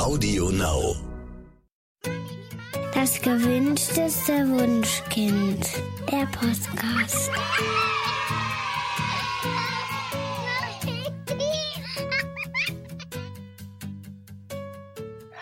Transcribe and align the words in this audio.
Audio 0.00 0.50
Now. 0.50 0.96
Das 2.94 3.20
gewünschteste 3.20 4.32
Wunschkind. 4.48 5.66
Der 6.10 6.24
Podcast. 6.24 7.30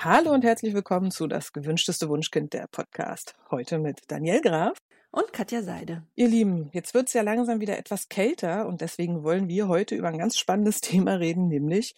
Hallo 0.02 0.32
und 0.32 0.42
herzlich 0.42 0.74
willkommen 0.74 1.12
zu 1.12 1.28
Das 1.28 1.52
gewünschteste 1.52 2.08
Wunschkind 2.08 2.52
der 2.52 2.66
Podcast. 2.66 3.36
Heute 3.52 3.78
mit 3.78 4.00
Daniel 4.08 4.40
Graf. 4.40 4.76
Und 5.12 5.32
Katja 5.32 5.62
Seide. 5.62 6.02
Ihr 6.16 6.26
Lieben, 6.26 6.68
jetzt 6.72 6.94
wird 6.94 7.06
es 7.06 7.14
ja 7.14 7.22
langsam 7.22 7.60
wieder 7.60 7.78
etwas 7.78 8.08
kälter 8.08 8.66
und 8.66 8.80
deswegen 8.80 9.22
wollen 9.22 9.46
wir 9.46 9.68
heute 9.68 9.94
über 9.94 10.08
ein 10.08 10.18
ganz 10.18 10.36
spannendes 10.36 10.80
Thema 10.80 11.12
reden, 11.14 11.46
nämlich 11.46 11.94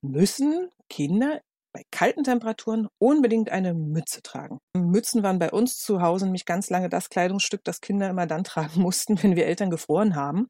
müssen 0.00 0.70
Kinder 0.88 1.40
bei 1.74 1.82
kalten 1.90 2.22
Temperaturen 2.22 2.88
unbedingt 2.98 3.50
eine 3.50 3.74
Mütze 3.74 4.22
tragen. 4.22 4.60
Mützen 4.76 5.24
waren 5.24 5.40
bei 5.40 5.50
uns 5.50 5.76
zu 5.78 6.00
Hause 6.00 6.24
nämlich 6.24 6.46
ganz 6.46 6.70
lange 6.70 6.88
das 6.88 7.10
Kleidungsstück, 7.10 7.64
das 7.64 7.80
Kinder 7.80 8.08
immer 8.08 8.26
dann 8.26 8.44
tragen 8.44 8.80
mussten, 8.80 9.22
wenn 9.22 9.36
wir 9.36 9.46
Eltern 9.46 9.70
gefroren 9.70 10.14
haben. 10.14 10.48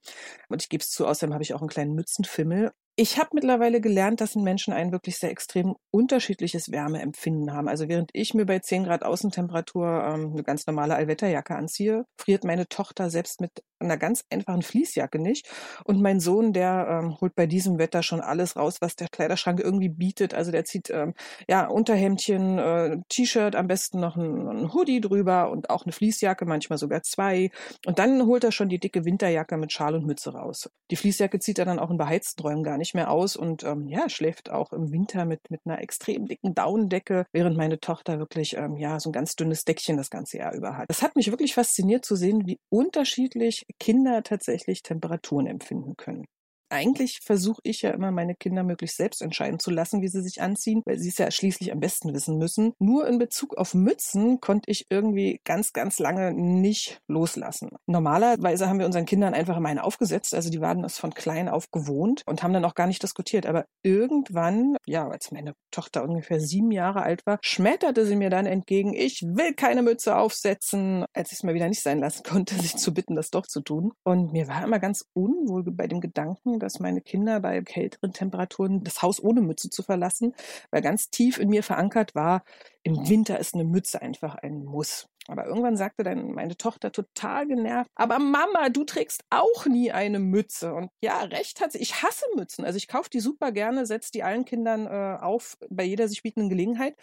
Und 0.48 0.62
ich 0.62 0.69
gebe 0.69 0.83
es 0.83 0.91
zu, 0.91 1.07
außerdem 1.07 1.33
habe 1.33 1.43
ich 1.43 1.55
auch 1.55 1.61
einen 1.61 1.71
kleinen 1.71 1.95
Mützenfimmel. 1.95 2.73
Ich 2.97 3.19
habe 3.19 3.31
mittlerweile 3.33 3.81
gelernt, 3.81 4.21
dass 4.21 4.37
Menschen 4.37 4.73
ein 4.73 4.93
wirklich 4.93 5.19
sehr 5.19 5.31
extrem 5.31 5.75
unterschiedliches 5.91 6.71
Wärmeempfinden 6.71 7.53
haben. 7.53 7.67
Also 7.67 7.89
während 7.89 8.11
ich 8.12 8.34
mir 8.34 8.47
bei 8.47 8.61
10 8.61 8.84
Grad 8.84 9.03
Außentemperatur 9.03 10.05
ähm, 10.06 10.33
eine 10.33 10.45
ganz 10.45 10.69
normale 10.69 10.95
Allwetterjacke 10.95 11.56
anziehe, 11.56 12.05
friert 12.20 12.45
meine 12.45 12.69
Tochter 12.69 13.11
selbst 13.11 13.41
mit 13.41 13.51
einer 13.84 13.97
ganz 13.97 14.24
einfachen 14.30 14.62
Fließjacke 14.62 15.19
nicht. 15.19 15.48
Und 15.84 16.01
mein 16.01 16.20
Sohn, 16.20 16.52
der 16.52 17.02
ähm, 17.02 17.20
holt 17.20 17.34
bei 17.34 17.47
diesem 17.47 17.79
Wetter 17.79 18.02
schon 18.02 18.20
alles 18.20 18.56
raus, 18.56 18.79
was 18.80 18.97
der 18.97 19.09
Kleiderschrank 19.09 19.61
irgendwie 19.61 19.88
bietet. 19.88 20.34
Also 20.34 20.51
der 20.51 20.65
zieht 20.65 20.91
ähm, 20.91 21.15
ja 21.48 21.66
Unterhemdchen, 21.66 22.59
äh, 22.59 22.98
T-Shirt, 23.09 23.56
am 23.56 23.66
besten 23.66 24.00
noch 24.00 24.17
ein, 24.17 24.48
ein 24.48 24.75
Hoodie 24.75 25.00
drüber 25.00 25.50
und 25.50 25.70
auch 25.70 25.84
eine 25.84 25.92
Fließjacke, 25.92 26.44
manchmal 26.47 26.78
sogar 26.78 27.03
zwei. 27.03 27.50
Und 27.86 27.98
dann 27.98 28.27
holt 28.27 28.44
er 28.44 28.53
schon 28.53 28.69
die 28.69 28.78
dicke 28.78 29.05
Winterjacke 29.05 29.56
mit 29.56 29.72
Schal 29.72 29.94
und 29.94 30.06
Mütze 30.06 30.33
raus. 30.33 30.70
Die 30.91 30.97
Fließjacke 30.97 31.39
zieht 31.39 31.59
er 31.59 31.64
dann 31.64 31.78
auch 31.78 31.91
in 31.91 31.97
beheizten 31.97 32.42
Räumen 32.42 32.62
gar 32.62 32.78
nicht 32.78 32.94
mehr 32.94 33.11
aus 33.11 33.37
und 33.37 33.64
ähm, 33.64 33.89
ja, 33.89 34.09
schläft 34.09 34.50
auch 34.50 34.72
im 34.72 34.92
Winter 34.92 35.25
mit, 35.25 35.50
mit 35.50 35.61
einer 35.64 35.81
extrem 35.81 36.27
dicken 36.27 36.55
Daunendecke, 36.55 37.27
während 37.33 37.56
meine 37.56 37.81
Tochter 37.81 38.19
wirklich 38.19 38.56
ähm, 38.56 38.77
ja 38.77 39.00
so 39.00 39.11
ein 39.11 39.12
ganz 39.12 39.37
dünnes 39.37 39.64
Deckchen 39.64 39.97
das 39.97 40.11
ganze 40.11 40.39
Jahr 40.39 40.55
über 40.55 40.77
hat. 40.77 40.89
Das 40.89 41.03
hat 41.03 41.16
mich 41.16 41.31
wirklich 41.31 41.55
fasziniert 41.55 42.05
zu 42.05 42.16
sehen, 42.16 42.47
wie 42.47 42.59
unterschiedlich 42.69 43.64
Kinder 43.78 44.22
tatsächlich 44.22 44.83
Temperaturen 44.83 45.47
empfinden 45.47 45.97
können 45.97 46.27
eigentlich 46.75 47.20
versuche 47.22 47.61
ich 47.62 47.83
ja 47.83 47.91
immer, 47.91 48.11
meine 48.11 48.34
Kinder 48.34 48.64
möglichst 48.64 48.97
selbst 48.97 49.22
entscheiden 49.22 49.61
zu 49.61 49.70
lassen, 49.70 50.03
wie 50.03 50.08
sie 50.08 50.22
sich 50.22 50.42
anziehen, 50.42 50.83
weil 50.84 50.98
sie 50.98 51.08
es 51.08 51.19
ja 51.19 51.31
schließlich 51.31 51.72
am 51.72 51.81
besten 51.81 52.12
wissen 52.12 52.36
müssen. 52.36 52.72
Nur 52.78 53.06
in 53.06 53.19
Bezug 53.19 53.56
auf 53.56 53.75
Mützen 53.75 54.41
konnte 54.41 54.70
ich 54.70 54.86
irgendwie 54.91 55.41
ganz, 55.44 55.72
ganz 55.72 55.98
lange 55.98 56.33
nicht 56.33 56.98
loslassen. 57.08 57.70
Normalerweise 57.86 58.69
haben 58.69 58.78
wir 58.78 58.86
unseren 58.86 59.06
Kindern 59.06 59.34
einfach 59.34 59.56
immer 59.56 59.69
eine 59.69 59.84
aufgesetzt, 59.84 60.34
also 60.34 60.50
die 60.50 60.61
waren 60.61 60.83
das 60.83 60.98
von 60.98 61.14
klein 61.14 61.48
auf 61.48 61.70
gewohnt 61.70 62.22
und 62.27 62.42
haben 62.42 62.53
dann 62.53 62.64
auch 62.64 62.75
gar 62.75 62.86
nicht 62.86 63.03
diskutiert. 63.03 63.47
Aber 63.47 63.66
irgendwann, 63.83 64.77
ja, 64.86 65.09
als 65.09 65.31
meine 65.31 65.55
Tochter 65.70 66.03
ungefähr 66.03 66.41
sieben 66.41 66.72
Jahre 66.72 67.03
alt 67.03 67.25
war, 67.27 67.38
schmetterte 67.42 68.05
sie 68.06 68.16
mir 68.16 68.31
dann 68.31 68.47
entgegen, 68.47 68.94
ich 68.94 69.22
will 69.22 69.55
keine 69.55 69.83
Mütze 69.83 70.16
aufsetzen, 70.16 71.05
als 71.12 71.31
ich 71.31 71.38
es 71.38 71.42
mal 71.44 71.55
wieder 71.55 71.69
nicht 71.69 71.83
sein 71.83 71.98
lassen 71.98 72.25
konnte, 72.25 72.55
sich 72.61 72.77
zu 72.77 72.92
bitten, 72.92 73.14
das 73.14 73.31
doch 73.31 73.47
zu 73.47 73.61
tun. 73.61 73.92
Und 74.03 74.33
mir 74.33 74.48
war 74.48 74.64
immer 74.64 74.81
ganz 74.81 75.05
unwohl 75.12 75.62
bei 75.64 75.86
dem 75.86 76.00
Gedanken, 76.00 76.59
dass 76.65 76.81
meine 76.81 77.01
Kinder 77.01 77.41
bei 77.41 77.62
kälteren 77.62 78.12
Temperaturen 78.12 78.83
das 78.83 79.03
Haus 79.03 79.23
ohne 79.23 79.41
Mütze 79.41 79.70
zu 79.70 79.83
verlassen, 79.83 80.34
weil 80.71 80.83
ganz 80.83 81.11
tief 81.11 81.39
in 81.39 81.51
mir 81.51 81.62
verankert 81.62 82.15
war, 82.15 82.45
im 82.83 83.09
Winter 83.09 83.39
ist 83.39 83.55
eine 83.55 83.65
Mütze 83.65 84.03
einfach 84.03 84.34
ein 84.34 84.65
Muss. 84.65 85.09
Aber 85.27 85.47
irgendwann 85.47 85.77
sagte 85.77 86.03
dann 86.03 86.33
meine 86.33 86.56
Tochter 86.56 86.93
total 86.93 87.47
genervt, 87.47 87.91
aber 87.94 88.19
Mama, 88.19 88.69
du 88.69 88.84
trägst 88.84 89.25
auch 89.31 89.65
nie 89.65 89.91
eine 89.91 90.19
Mütze. 90.19 90.75
Und 90.75 90.91
ja, 91.03 91.22
recht 91.22 91.61
hat 91.61 91.72
sie. 91.72 91.78
Ich 91.78 92.03
hasse 92.03 92.27
Mützen. 92.37 92.65
Also 92.65 92.77
ich 92.77 92.88
kaufe 92.88 93.09
die 93.09 93.21
super 93.21 93.50
gerne, 93.50 93.87
setze 93.87 94.12
die 94.12 94.22
allen 94.22 94.44
Kindern 94.44 94.87
äh, 94.87 95.19
auf 95.22 95.56
bei 95.71 95.84
jeder 95.84 96.09
sich 96.09 96.22
bietenden 96.22 96.50
Gelegenheit. 96.50 96.94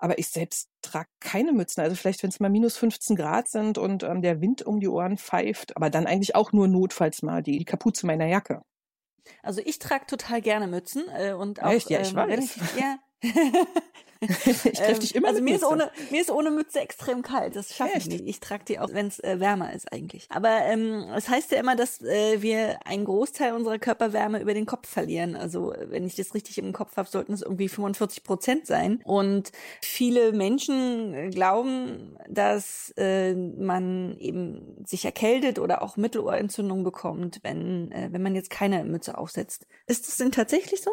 Aber 0.00 0.18
ich 0.18 0.28
selbst 0.28 0.70
trage 0.82 1.08
keine 1.20 1.52
Mützen. 1.52 1.80
Also 1.82 1.94
vielleicht, 1.94 2.22
wenn 2.22 2.30
es 2.30 2.40
mal 2.40 2.50
minus 2.50 2.76
15 2.76 3.14
Grad 3.16 3.48
sind 3.48 3.78
und 3.78 4.02
ähm, 4.02 4.22
der 4.22 4.40
Wind 4.40 4.62
um 4.62 4.80
die 4.80 4.88
Ohren 4.88 5.16
pfeift. 5.16 5.76
Aber 5.76 5.88
dann 5.88 6.06
eigentlich 6.06 6.34
auch 6.34 6.52
nur 6.52 6.66
notfalls 6.66 7.22
mal 7.22 7.42
die, 7.42 7.58
die 7.58 7.64
Kapuze 7.64 8.06
meiner 8.06 8.26
Jacke. 8.26 8.62
Also 9.42 9.60
ich 9.64 9.78
trage 9.78 10.06
total 10.06 10.40
gerne 10.40 10.66
Mützen 10.66 11.04
äh, 11.16 11.32
und 11.32 11.62
auch 11.62 11.70
Echt? 11.70 11.90
Ja, 11.90 12.00
ich 12.00 12.10
ähm, 12.10 12.16
weiß. 12.16 12.28
Relativ, 12.28 12.76
ja, 12.78 12.98
ich 14.20 14.78
treffe 14.78 15.00
dich 15.00 15.14
immer 15.14 15.28
Also 15.28 15.42
mir 15.42 15.54
ist, 15.54 15.64
ohne, 15.64 15.90
mir 16.10 16.20
ist 16.20 16.30
ohne 16.30 16.50
Mütze 16.50 16.80
extrem 16.80 17.22
kalt. 17.22 17.54
Das 17.56 17.74
schaffe 17.74 17.98
ich 17.98 18.06
nicht. 18.06 18.26
Ich 18.26 18.40
trage 18.40 18.64
die 18.64 18.78
auch, 18.78 18.92
wenn 18.92 19.06
es 19.06 19.20
äh, 19.20 19.38
wärmer 19.38 19.72
ist 19.72 19.92
eigentlich. 19.92 20.26
Aber 20.30 20.62
ähm, 20.64 21.04
es 21.16 21.24
das 21.24 21.28
heißt 21.28 21.52
ja 21.52 21.58
immer, 21.58 21.76
dass 21.76 22.00
äh, 22.02 22.42
wir 22.42 22.86
einen 22.86 23.04
Großteil 23.04 23.52
unserer 23.52 23.78
Körperwärme 23.78 24.40
über 24.40 24.54
den 24.54 24.66
Kopf 24.66 24.88
verlieren. 24.88 25.36
Also 25.36 25.72
wenn 25.86 26.06
ich 26.06 26.16
das 26.16 26.34
richtig 26.34 26.58
im 26.58 26.72
Kopf 26.72 26.96
habe, 26.96 27.08
sollten 27.08 27.32
es 27.32 27.42
irgendwie 27.42 27.68
45 27.68 28.24
Prozent 28.24 28.66
sein. 28.66 29.00
Und 29.04 29.52
viele 29.82 30.32
Menschen 30.32 31.14
äh, 31.14 31.30
glauben, 31.30 32.16
dass 32.28 32.92
äh, 32.96 33.34
man 33.34 34.16
eben 34.18 34.84
sich 34.84 35.04
erkältet 35.04 35.58
oder 35.58 35.82
auch 35.82 35.96
Mittelohrentzündung 35.96 36.82
bekommt, 36.82 37.40
wenn, 37.42 37.92
äh, 37.92 38.08
wenn 38.10 38.22
man 38.22 38.34
jetzt 38.34 38.50
keine 38.50 38.84
Mütze 38.84 39.16
aufsetzt. 39.16 39.66
Ist 39.86 40.08
das 40.08 40.16
denn 40.16 40.32
tatsächlich 40.32 40.82
so? 40.82 40.90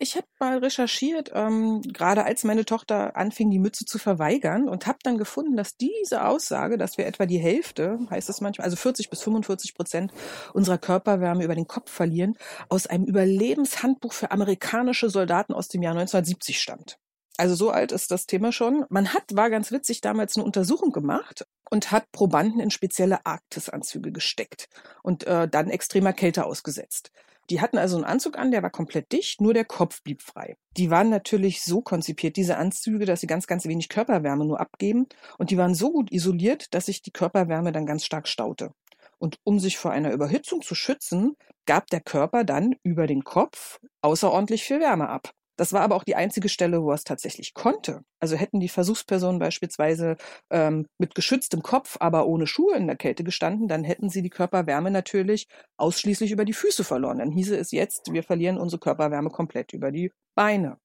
Ich 0.00 0.14
habe 0.14 0.28
mal 0.38 0.58
recherchiert, 0.58 1.32
ähm, 1.34 1.82
gerade 1.82 2.24
als 2.24 2.44
meine 2.44 2.64
Tochter 2.64 3.16
anfing, 3.16 3.50
die 3.50 3.58
Mütze 3.58 3.84
zu 3.84 3.98
verweigern 3.98 4.68
und 4.68 4.86
habe 4.86 4.98
dann 5.02 5.18
gefunden, 5.18 5.56
dass 5.56 5.76
diese 5.76 6.24
Aussage, 6.24 6.78
dass 6.78 6.98
wir 6.98 7.06
etwa 7.06 7.26
die 7.26 7.38
Hälfte, 7.38 7.98
heißt 8.08 8.30
es 8.30 8.40
manchmal, 8.40 8.66
also 8.66 8.76
40 8.76 9.10
bis 9.10 9.22
45 9.22 9.74
Prozent 9.74 10.12
unserer 10.54 10.78
Körperwärme 10.78 11.42
über 11.42 11.56
den 11.56 11.66
Kopf 11.66 11.90
verlieren, 11.90 12.38
aus 12.68 12.86
einem 12.86 13.06
Überlebenshandbuch 13.06 14.12
für 14.12 14.30
amerikanische 14.30 15.10
Soldaten 15.10 15.52
aus 15.52 15.66
dem 15.66 15.82
Jahr 15.82 15.94
1970 15.94 16.60
stammt. 16.60 16.98
Also 17.36 17.56
so 17.56 17.70
alt 17.70 17.90
ist 17.90 18.12
das 18.12 18.26
Thema 18.26 18.52
schon. 18.52 18.84
Man 18.90 19.14
hat, 19.14 19.24
war 19.32 19.50
ganz 19.50 19.72
witzig, 19.72 20.00
damals 20.00 20.36
eine 20.36 20.44
Untersuchung 20.44 20.92
gemacht 20.92 21.44
und 21.70 21.90
hat 21.92 22.10
Probanden 22.12 22.60
in 22.60 22.70
spezielle 22.70 23.24
Arktisanzüge 23.24 24.12
gesteckt 24.12 24.68
und 25.02 25.26
äh, 25.26 25.48
dann 25.48 25.70
extremer 25.70 26.12
Kälte 26.12 26.44
ausgesetzt. 26.44 27.10
Die 27.50 27.62
hatten 27.62 27.78
also 27.78 27.96
einen 27.96 28.04
Anzug 28.04 28.38
an, 28.38 28.50
der 28.50 28.62
war 28.62 28.70
komplett 28.70 29.10
dicht, 29.10 29.40
nur 29.40 29.54
der 29.54 29.64
Kopf 29.64 30.02
blieb 30.02 30.20
frei. 30.20 30.56
Die 30.76 30.90
waren 30.90 31.08
natürlich 31.08 31.62
so 31.62 31.80
konzipiert, 31.80 32.36
diese 32.36 32.58
Anzüge, 32.58 33.06
dass 33.06 33.20
sie 33.20 33.26
ganz, 33.26 33.46
ganz 33.46 33.64
wenig 33.66 33.88
Körperwärme 33.88 34.44
nur 34.44 34.60
abgeben. 34.60 35.06
Und 35.38 35.50
die 35.50 35.56
waren 35.56 35.74
so 35.74 35.90
gut 35.90 36.12
isoliert, 36.12 36.74
dass 36.74 36.86
sich 36.86 37.00
die 37.00 37.10
Körperwärme 37.10 37.72
dann 37.72 37.86
ganz 37.86 38.04
stark 38.04 38.28
staute. 38.28 38.72
Und 39.18 39.38
um 39.44 39.58
sich 39.58 39.78
vor 39.78 39.92
einer 39.92 40.12
Überhitzung 40.12 40.60
zu 40.60 40.74
schützen, 40.74 41.36
gab 41.66 41.86
der 41.88 42.00
Körper 42.00 42.44
dann 42.44 42.76
über 42.82 43.06
den 43.06 43.24
Kopf 43.24 43.80
außerordentlich 44.02 44.62
viel 44.62 44.80
Wärme 44.80 45.08
ab. 45.08 45.32
Das 45.58 45.72
war 45.72 45.80
aber 45.80 45.96
auch 45.96 46.04
die 46.04 46.14
einzige 46.14 46.48
Stelle, 46.48 46.82
wo 46.82 46.90
er 46.90 46.94
es 46.94 47.04
tatsächlich 47.04 47.52
konnte. 47.52 48.02
Also 48.20 48.36
hätten 48.36 48.60
die 48.60 48.68
Versuchspersonen 48.68 49.40
beispielsweise 49.40 50.16
ähm, 50.50 50.86
mit 50.98 51.16
geschütztem 51.16 51.62
Kopf, 51.62 51.96
aber 51.98 52.26
ohne 52.26 52.46
Schuhe 52.46 52.76
in 52.76 52.86
der 52.86 52.96
Kälte 52.96 53.24
gestanden, 53.24 53.66
dann 53.66 53.82
hätten 53.82 54.08
sie 54.08 54.22
die 54.22 54.30
Körperwärme 54.30 54.92
natürlich 54.92 55.48
ausschließlich 55.76 56.30
über 56.30 56.44
die 56.44 56.52
Füße 56.52 56.84
verloren. 56.84 57.18
Dann 57.18 57.32
hieße 57.32 57.56
es 57.56 57.72
jetzt, 57.72 58.12
wir 58.12 58.22
verlieren 58.22 58.56
unsere 58.56 58.78
Körperwärme 58.78 59.30
komplett 59.30 59.72
über 59.72 59.90
die 59.90 60.12
Beine. 60.36 60.78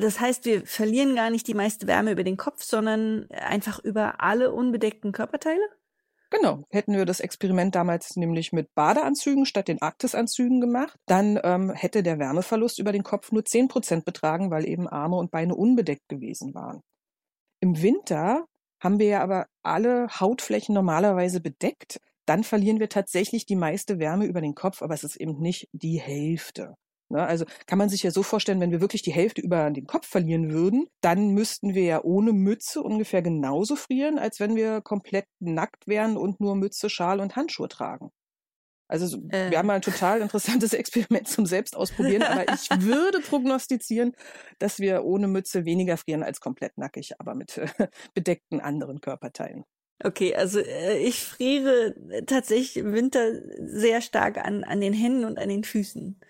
Das 0.00 0.18
heißt, 0.18 0.44
wir 0.44 0.66
verlieren 0.66 1.14
gar 1.14 1.30
nicht 1.30 1.46
die 1.46 1.54
meiste 1.54 1.86
Wärme 1.86 2.10
über 2.10 2.24
den 2.24 2.36
Kopf, 2.36 2.64
sondern 2.64 3.28
einfach 3.30 3.78
über 3.78 4.20
alle 4.20 4.52
unbedeckten 4.52 5.12
Körperteile? 5.12 5.62
Genau, 6.30 6.64
hätten 6.70 6.94
wir 6.94 7.04
das 7.04 7.20
Experiment 7.20 7.74
damals 7.76 8.16
nämlich 8.16 8.52
mit 8.52 8.74
Badeanzügen 8.74 9.46
statt 9.46 9.68
den 9.68 9.80
Arktisanzügen 9.80 10.60
gemacht, 10.60 10.98
dann 11.06 11.38
ähm, 11.44 11.70
hätte 11.70 12.02
der 12.02 12.18
Wärmeverlust 12.18 12.80
über 12.80 12.90
den 12.90 13.04
Kopf 13.04 13.30
nur 13.30 13.44
10 13.44 13.68
Prozent 13.68 14.04
betragen, 14.04 14.50
weil 14.50 14.66
eben 14.66 14.88
Arme 14.88 15.16
und 15.16 15.30
Beine 15.30 15.54
unbedeckt 15.54 16.08
gewesen 16.08 16.52
waren. 16.54 16.82
Im 17.60 17.80
Winter 17.80 18.44
haben 18.80 18.98
wir 18.98 19.06
ja 19.06 19.22
aber 19.22 19.46
alle 19.62 20.08
Hautflächen 20.08 20.74
normalerweise 20.74 21.40
bedeckt. 21.40 22.00
Dann 22.26 22.42
verlieren 22.42 22.80
wir 22.80 22.88
tatsächlich 22.88 23.46
die 23.46 23.56
meiste 23.56 23.98
Wärme 24.00 24.26
über 24.26 24.40
den 24.40 24.54
Kopf, 24.54 24.82
aber 24.82 24.94
es 24.94 25.04
ist 25.04 25.16
eben 25.16 25.38
nicht 25.40 25.68
die 25.72 26.00
Hälfte. 26.00 26.74
Ne? 27.08 27.24
Also 27.24 27.44
kann 27.66 27.78
man 27.78 27.88
sich 27.88 28.02
ja 28.02 28.10
so 28.10 28.22
vorstellen, 28.22 28.60
wenn 28.60 28.72
wir 28.72 28.80
wirklich 28.80 29.02
die 29.02 29.12
Hälfte 29.12 29.40
über 29.40 29.70
den 29.70 29.86
Kopf 29.86 30.06
verlieren 30.06 30.50
würden, 30.52 30.86
dann 31.00 31.30
müssten 31.30 31.74
wir 31.74 31.84
ja 31.84 32.02
ohne 32.02 32.32
Mütze 32.32 32.82
ungefähr 32.82 33.22
genauso 33.22 33.76
frieren, 33.76 34.18
als 34.18 34.40
wenn 34.40 34.56
wir 34.56 34.80
komplett 34.80 35.26
nackt 35.38 35.86
wären 35.86 36.16
und 36.16 36.40
nur 36.40 36.56
Mütze, 36.56 36.90
Schal 36.90 37.20
und 37.20 37.36
Handschuhe 37.36 37.68
tragen. 37.68 38.10
Also 38.88 39.18
äh. 39.30 39.50
wir 39.50 39.58
haben 39.58 39.66
mal 39.66 39.74
ein 39.74 39.82
total 39.82 40.20
interessantes 40.20 40.72
Experiment 40.72 41.28
zum 41.28 41.46
Selbstausprobieren, 41.46 42.22
aber 42.22 42.52
ich 42.52 42.68
würde 42.82 43.20
prognostizieren, 43.20 44.14
dass 44.58 44.78
wir 44.78 45.04
ohne 45.04 45.28
Mütze 45.28 45.64
weniger 45.64 45.96
frieren 45.96 46.22
als 46.22 46.40
komplett 46.40 46.78
nackig, 46.78 47.12
aber 47.18 47.34
mit 47.34 47.58
äh, 47.58 47.68
bedeckten 48.14 48.60
anderen 48.60 49.00
Körperteilen. 49.00 49.64
Okay, 50.04 50.34
also 50.36 50.60
äh, 50.60 50.98
ich 50.98 51.24
friere 51.24 51.94
tatsächlich 52.26 52.76
im 52.76 52.92
Winter 52.92 53.32
sehr 53.58 54.02
stark 54.02 54.38
an, 54.38 54.62
an 54.62 54.80
den 54.80 54.92
Händen 54.92 55.24
und 55.24 55.38
an 55.38 55.48
den 55.48 55.64
Füßen. 55.64 56.20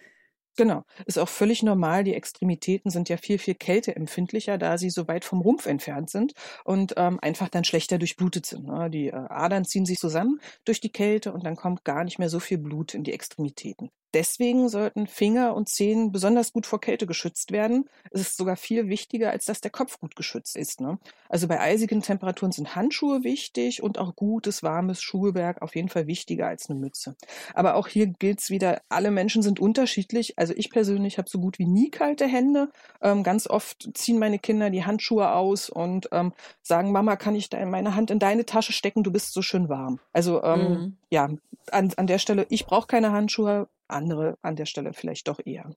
Genau. 0.56 0.84
Ist 1.04 1.18
auch 1.18 1.28
völlig 1.28 1.62
normal. 1.62 2.02
Die 2.02 2.14
Extremitäten 2.14 2.90
sind 2.90 3.08
ja 3.10 3.18
viel, 3.18 3.38
viel 3.38 3.54
kälteempfindlicher, 3.54 4.56
da 4.56 4.78
sie 4.78 4.90
so 4.90 5.06
weit 5.06 5.24
vom 5.24 5.40
Rumpf 5.42 5.66
entfernt 5.66 6.10
sind 6.10 6.32
und 6.64 6.94
ähm, 6.96 7.18
einfach 7.20 7.48
dann 7.48 7.64
schlechter 7.64 7.98
durchblutet 7.98 8.46
sind. 8.46 8.66
Ne? 8.66 8.88
Die 8.90 9.08
äh, 9.08 9.12
Adern 9.12 9.66
ziehen 9.66 9.84
sich 9.84 9.98
zusammen 9.98 10.40
durch 10.64 10.80
die 10.80 10.90
Kälte 10.90 11.32
und 11.32 11.44
dann 11.44 11.56
kommt 11.56 11.84
gar 11.84 12.04
nicht 12.04 12.18
mehr 12.18 12.30
so 12.30 12.40
viel 12.40 12.58
Blut 12.58 12.94
in 12.94 13.04
die 13.04 13.12
Extremitäten. 13.12 13.90
Deswegen 14.16 14.70
sollten 14.70 15.06
Finger 15.06 15.54
und 15.54 15.68
Zehen 15.68 16.10
besonders 16.10 16.54
gut 16.54 16.64
vor 16.64 16.80
Kälte 16.80 17.06
geschützt 17.06 17.52
werden. 17.52 17.84
Es 18.10 18.22
ist 18.22 18.38
sogar 18.38 18.56
viel 18.56 18.88
wichtiger, 18.88 19.30
als 19.30 19.44
dass 19.44 19.60
der 19.60 19.70
Kopf 19.70 20.00
gut 20.00 20.16
geschützt 20.16 20.56
ist. 20.56 20.80
Ne? 20.80 20.98
Also 21.28 21.48
bei 21.48 21.60
eisigen 21.60 22.00
Temperaturen 22.00 22.50
sind 22.50 22.74
Handschuhe 22.74 23.24
wichtig 23.24 23.82
und 23.82 23.98
auch 23.98 24.16
gutes, 24.16 24.62
warmes 24.62 25.02
Schuhwerk 25.02 25.60
auf 25.60 25.76
jeden 25.76 25.90
Fall 25.90 26.06
wichtiger 26.06 26.46
als 26.46 26.70
eine 26.70 26.78
Mütze. 26.78 27.14
Aber 27.52 27.74
auch 27.74 27.88
hier 27.88 28.06
gilt 28.06 28.40
es 28.40 28.48
wieder, 28.48 28.80
alle 28.88 29.10
Menschen 29.10 29.42
sind 29.42 29.60
unterschiedlich. 29.60 30.38
Also 30.38 30.54
ich 30.56 30.70
persönlich 30.70 31.18
habe 31.18 31.28
so 31.28 31.38
gut 31.38 31.58
wie 31.58 31.66
nie 31.66 31.90
kalte 31.90 32.26
Hände. 32.26 32.70
Ähm, 33.02 33.22
ganz 33.22 33.46
oft 33.46 33.90
ziehen 33.92 34.18
meine 34.18 34.38
Kinder 34.38 34.70
die 34.70 34.86
Handschuhe 34.86 35.30
aus 35.30 35.68
und 35.68 36.08
ähm, 36.12 36.32
sagen, 36.62 36.90
Mama, 36.90 37.16
kann 37.16 37.34
ich 37.34 37.50
da 37.50 37.62
meine 37.66 37.94
Hand 37.94 38.10
in 38.10 38.18
deine 38.18 38.46
Tasche 38.46 38.72
stecken? 38.72 39.02
Du 39.02 39.12
bist 39.12 39.34
so 39.34 39.42
schön 39.42 39.68
warm. 39.68 40.00
Also 40.14 40.42
ähm, 40.42 40.60
mhm. 40.60 40.96
ja, 41.10 41.28
an, 41.70 41.92
an 41.98 42.06
der 42.06 42.18
Stelle, 42.18 42.46
ich 42.48 42.64
brauche 42.64 42.86
keine 42.86 43.12
Handschuhe 43.12 43.68
andere 43.88 44.36
an 44.42 44.56
der 44.56 44.66
Stelle 44.66 44.92
vielleicht 44.92 45.28
doch 45.28 45.40
eher. 45.44 45.70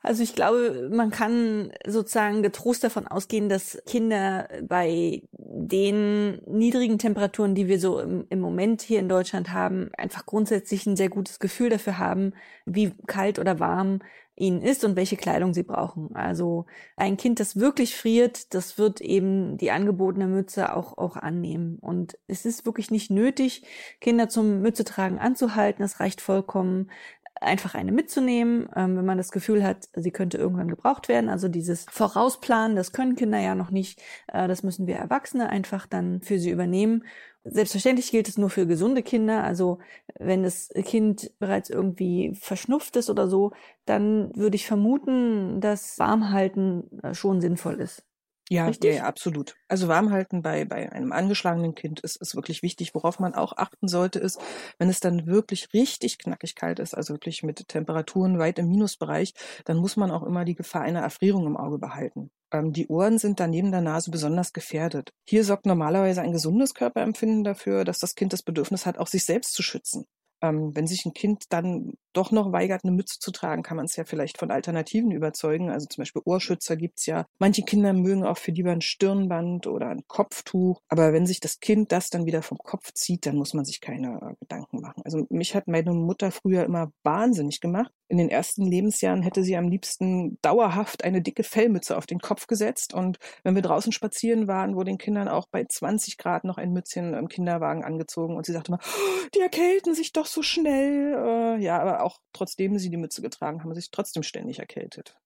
Also 0.00 0.22
ich 0.22 0.34
glaube, 0.34 0.88
man 0.92 1.10
kann 1.10 1.72
sozusagen 1.84 2.42
getrost 2.42 2.84
davon 2.84 3.08
ausgehen, 3.08 3.48
dass 3.48 3.82
Kinder 3.84 4.48
bei 4.62 5.22
den 5.32 6.40
niedrigen 6.46 6.98
Temperaturen, 6.98 7.56
die 7.56 7.66
wir 7.66 7.80
so 7.80 7.98
im, 7.98 8.24
im, 8.30 8.38
Moment 8.38 8.80
hier 8.80 9.00
in 9.00 9.08
Deutschland 9.08 9.52
haben, 9.52 9.90
einfach 9.98 10.24
grundsätzlich 10.24 10.86
ein 10.86 10.96
sehr 10.96 11.08
gutes 11.08 11.40
Gefühl 11.40 11.68
dafür 11.68 11.98
haben, 11.98 12.32
wie 12.64 12.92
kalt 13.06 13.40
oder 13.40 13.58
warm 13.58 13.98
ihnen 14.38 14.62
ist 14.62 14.84
und 14.84 14.96
welche 14.96 15.16
Kleidung 15.16 15.52
sie 15.52 15.64
brauchen. 15.64 16.14
Also 16.14 16.66
ein 16.96 17.16
Kind, 17.16 17.40
das 17.40 17.56
wirklich 17.56 17.96
friert, 17.96 18.54
das 18.54 18.78
wird 18.78 19.00
eben 19.00 19.56
die 19.56 19.70
angebotene 19.70 20.26
Mütze 20.26 20.74
auch, 20.76 20.96
auch 20.96 21.16
annehmen. 21.16 21.78
Und 21.80 22.16
es 22.28 22.46
ist 22.46 22.64
wirklich 22.64 22.90
nicht 22.90 23.10
nötig, 23.10 23.64
Kinder 24.00 24.28
zum 24.28 24.60
Mütze 24.60 24.84
tragen 24.84 25.18
anzuhalten. 25.18 25.82
Es 25.82 26.00
reicht 26.00 26.20
vollkommen, 26.20 26.90
einfach 27.40 27.74
eine 27.74 27.92
mitzunehmen, 27.92 28.68
ähm, 28.76 28.96
wenn 28.96 29.04
man 29.04 29.18
das 29.18 29.30
Gefühl 29.30 29.64
hat, 29.64 29.88
sie 29.94 30.10
könnte 30.10 30.38
irgendwann 30.38 30.68
gebraucht 30.68 31.08
werden. 31.08 31.28
Also 31.30 31.48
dieses 31.48 31.86
Vorausplanen, 31.90 32.76
das 32.76 32.92
können 32.92 33.16
Kinder 33.16 33.38
ja 33.38 33.54
noch 33.54 33.70
nicht. 33.70 34.00
Äh, 34.28 34.48
das 34.48 34.62
müssen 34.62 34.86
wir 34.86 34.96
Erwachsene 34.96 35.48
einfach 35.48 35.86
dann 35.86 36.20
für 36.22 36.38
sie 36.38 36.50
übernehmen. 36.50 37.04
Selbstverständlich 37.44 38.10
gilt 38.10 38.28
es 38.28 38.38
nur 38.38 38.50
für 38.50 38.66
gesunde 38.66 39.02
Kinder. 39.02 39.44
Also 39.44 39.78
wenn 40.18 40.42
das 40.42 40.68
Kind 40.84 41.30
bereits 41.38 41.70
irgendwie 41.70 42.34
verschnupft 42.34 42.96
ist 42.96 43.10
oder 43.10 43.28
so, 43.28 43.52
dann 43.86 44.34
würde 44.36 44.56
ich 44.56 44.66
vermuten, 44.66 45.60
dass 45.60 45.98
Warmhalten 45.98 47.00
äh, 47.02 47.14
schon 47.14 47.40
sinnvoll 47.40 47.80
ist. 47.80 48.07
Ja, 48.50 48.70
ja, 48.82 48.90
ja, 48.90 49.04
absolut. 49.04 49.56
Also 49.68 49.88
Warmhalten 49.88 50.40
bei, 50.40 50.64
bei 50.64 50.90
einem 50.90 51.12
angeschlagenen 51.12 51.74
Kind 51.74 52.00
ist, 52.00 52.16
ist 52.16 52.34
wirklich 52.34 52.62
wichtig. 52.62 52.94
Worauf 52.94 53.18
man 53.18 53.34
auch 53.34 53.52
achten 53.58 53.88
sollte, 53.88 54.18
ist, 54.20 54.40
wenn 54.78 54.88
es 54.88 55.00
dann 55.00 55.26
wirklich 55.26 55.68
richtig 55.74 56.18
knackig 56.18 56.54
kalt 56.54 56.78
ist, 56.78 56.94
also 56.94 57.12
wirklich 57.12 57.42
mit 57.42 57.68
Temperaturen 57.68 58.38
weit 58.38 58.58
im 58.58 58.68
Minusbereich, 58.68 59.34
dann 59.66 59.76
muss 59.76 59.96
man 59.96 60.10
auch 60.10 60.22
immer 60.22 60.46
die 60.46 60.54
Gefahr 60.54 60.80
einer 60.82 61.00
Erfrierung 61.00 61.46
im 61.46 61.58
Auge 61.58 61.78
behalten. 61.78 62.30
Ähm, 62.50 62.72
die 62.72 62.86
Ohren 62.88 63.18
sind 63.18 63.38
dann 63.38 63.50
neben 63.50 63.70
der 63.70 63.82
Nase 63.82 64.10
besonders 64.10 64.54
gefährdet. 64.54 65.10
Hier 65.26 65.44
sorgt 65.44 65.66
normalerweise 65.66 66.22
ein 66.22 66.32
gesundes 66.32 66.72
Körperempfinden 66.72 67.44
dafür, 67.44 67.84
dass 67.84 67.98
das 67.98 68.14
Kind 68.14 68.32
das 68.32 68.42
Bedürfnis 68.42 68.86
hat, 68.86 68.96
auch 68.96 69.08
sich 69.08 69.26
selbst 69.26 69.52
zu 69.52 69.62
schützen. 69.62 70.06
Ähm, 70.40 70.74
wenn 70.74 70.86
sich 70.86 71.04
ein 71.04 71.12
Kind 71.12 71.44
dann 71.50 71.94
doch 72.12 72.30
noch 72.30 72.52
weigert, 72.52 72.84
eine 72.84 72.92
Mütze 72.92 73.18
zu 73.18 73.30
tragen, 73.30 73.62
kann 73.62 73.76
man 73.76 73.86
es 73.86 73.96
ja 73.96 74.04
vielleicht 74.04 74.38
von 74.38 74.50
Alternativen 74.50 75.10
überzeugen. 75.10 75.70
Also 75.70 75.86
zum 75.86 76.02
Beispiel 76.02 76.22
Ohrschützer 76.24 76.76
gibt's 76.76 77.06
ja. 77.06 77.26
Manche 77.38 77.62
Kinder 77.62 77.92
mögen 77.92 78.24
auch 78.24 78.38
für 78.38 78.50
lieber 78.50 78.72
ein 78.72 78.80
Stirnband 78.80 79.66
oder 79.66 79.88
ein 79.88 80.02
Kopftuch. 80.06 80.80
Aber 80.88 81.12
wenn 81.12 81.26
sich 81.26 81.40
das 81.40 81.60
Kind 81.60 81.92
das 81.92 82.10
dann 82.10 82.26
wieder 82.26 82.42
vom 82.42 82.58
Kopf 82.58 82.92
zieht, 82.92 83.26
dann 83.26 83.36
muss 83.36 83.54
man 83.54 83.64
sich 83.64 83.80
keine 83.80 84.18
äh, 84.22 84.34
Gedanken 84.40 84.80
machen. 84.80 85.02
Also 85.04 85.26
mich 85.30 85.54
hat 85.54 85.68
meine 85.68 85.92
Mutter 85.92 86.30
früher 86.30 86.64
immer 86.64 86.92
wahnsinnig 87.02 87.60
gemacht. 87.60 87.92
In 88.10 88.16
den 88.16 88.30
ersten 88.30 88.64
Lebensjahren 88.64 89.22
hätte 89.22 89.42
sie 89.42 89.56
am 89.56 89.68
liebsten 89.68 90.38
dauerhaft 90.40 91.04
eine 91.04 91.20
dicke 91.20 91.42
Fellmütze 91.42 91.96
auf 91.96 92.06
den 92.06 92.20
Kopf 92.20 92.46
gesetzt. 92.46 92.94
Und 92.94 93.18
wenn 93.44 93.54
wir 93.54 93.60
draußen 93.60 93.92
spazieren 93.92 94.48
waren, 94.48 94.76
wurde 94.76 94.90
den 94.90 94.98
Kindern 94.98 95.28
auch 95.28 95.46
bei 95.50 95.64
20 95.64 96.16
Grad 96.16 96.44
noch 96.44 96.56
ein 96.56 96.72
Mützchen 96.72 97.12
im 97.12 97.28
Kinderwagen 97.28 97.84
angezogen. 97.84 98.36
Und 98.36 98.46
sie 98.46 98.52
sagte 98.52 98.72
immer, 98.72 98.80
oh, 98.82 99.28
die 99.34 99.40
erkälten 99.40 99.94
sich 99.94 100.12
doch 100.12 100.24
so 100.24 100.42
schnell. 100.42 101.14
Äh, 101.14 101.62
ja, 101.62 101.78
aber 101.80 101.97
auch 102.00 102.18
trotzdem 102.32 102.78
sie 102.78 102.90
die 102.90 102.96
Mütze 102.96 103.22
getragen 103.22 103.62
haben, 103.62 103.74
sich 103.74 103.90
trotzdem 103.90 104.22
ständig 104.22 104.58
erkältet. 104.58 105.16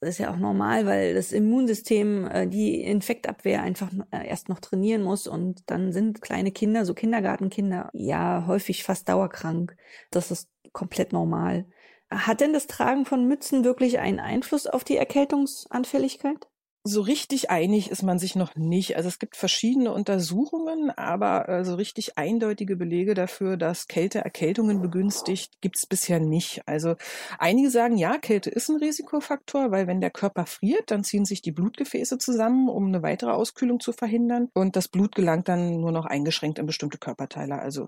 Das 0.00 0.10
ist 0.10 0.18
ja 0.18 0.32
auch 0.32 0.36
normal, 0.36 0.84
weil 0.84 1.14
das 1.14 1.30
Immunsystem 1.30 2.26
äh, 2.26 2.48
die 2.48 2.82
Infektabwehr 2.82 3.62
einfach 3.62 3.88
äh, 4.10 4.26
erst 4.26 4.48
noch 4.48 4.58
trainieren 4.58 5.04
muss 5.04 5.28
und 5.28 5.62
dann 5.70 5.92
sind 5.92 6.20
kleine 6.20 6.50
Kinder, 6.50 6.84
so 6.84 6.92
Kindergartenkinder, 6.92 7.88
ja 7.92 8.44
häufig 8.48 8.82
fast 8.82 9.08
dauerkrank. 9.08 9.76
Das 10.10 10.32
ist 10.32 10.50
komplett 10.72 11.12
normal. 11.12 11.66
Hat 12.10 12.40
denn 12.40 12.52
das 12.52 12.66
Tragen 12.66 13.06
von 13.06 13.28
Mützen 13.28 13.64
wirklich 13.64 14.00
einen 14.00 14.18
Einfluss 14.18 14.66
auf 14.66 14.82
die 14.82 14.96
Erkältungsanfälligkeit? 14.96 16.48
So 16.84 17.00
richtig 17.00 17.48
einig 17.48 17.92
ist 17.92 18.02
man 18.02 18.18
sich 18.18 18.34
noch 18.34 18.56
nicht. 18.56 18.96
Also 18.96 19.08
es 19.08 19.20
gibt 19.20 19.36
verschiedene 19.36 19.92
Untersuchungen, 19.92 20.90
aber 20.90 21.48
äh, 21.48 21.64
so 21.64 21.76
richtig 21.76 22.18
eindeutige 22.18 22.74
Belege 22.74 23.14
dafür, 23.14 23.56
dass 23.56 23.86
Kälte 23.86 24.18
Erkältungen 24.18 24.82
begünstigt, 24.82 25.60
gibt 25.60 25.76
es 25.76 25.86
bisher 25.86 26.18
nicht. 26.18 26.66
Also 26.66 26.96
einige 27.38 27.70
sagen, 27.70 27.98
ja, 27.98 28.18
Kälte 28.18 28.50
ist 28.50 28.68
ein 28.68 28.78
Risikofaktor, 28.78 29.70
weil 29.70 29.86
wenn 29.86 30.00
der 30.00 30.10
Körper 30.10 30.44
friert, 30.44 30.90
dann 30.90 31.04
ziehen 31.04 31.24
sich 31.24 31.40
die 31.40 31.52
Blutgefäße 31.52 32.18
zusammen, 32.18 32.68
um 32.68 32.88
eine 32.88 33.04
weitere 33.04 33.30
Auskühlung 33.30 33.78
zu 33.78 33.92
verhindern. 33.92 34.48
Und 34.52 34.74
das 34.74 34.88
Blut 34.88 35.14
gelangt 35.14 35.46
dann 35.48 35.80
nur 35.80 35.92
noch 35.92 36.06
eingeschränkt 36.06 36.58
in 36.58 36.66
bestimmte 36.66 36.98
Körperteile. 36.98 37.60
Also 37.60 37.86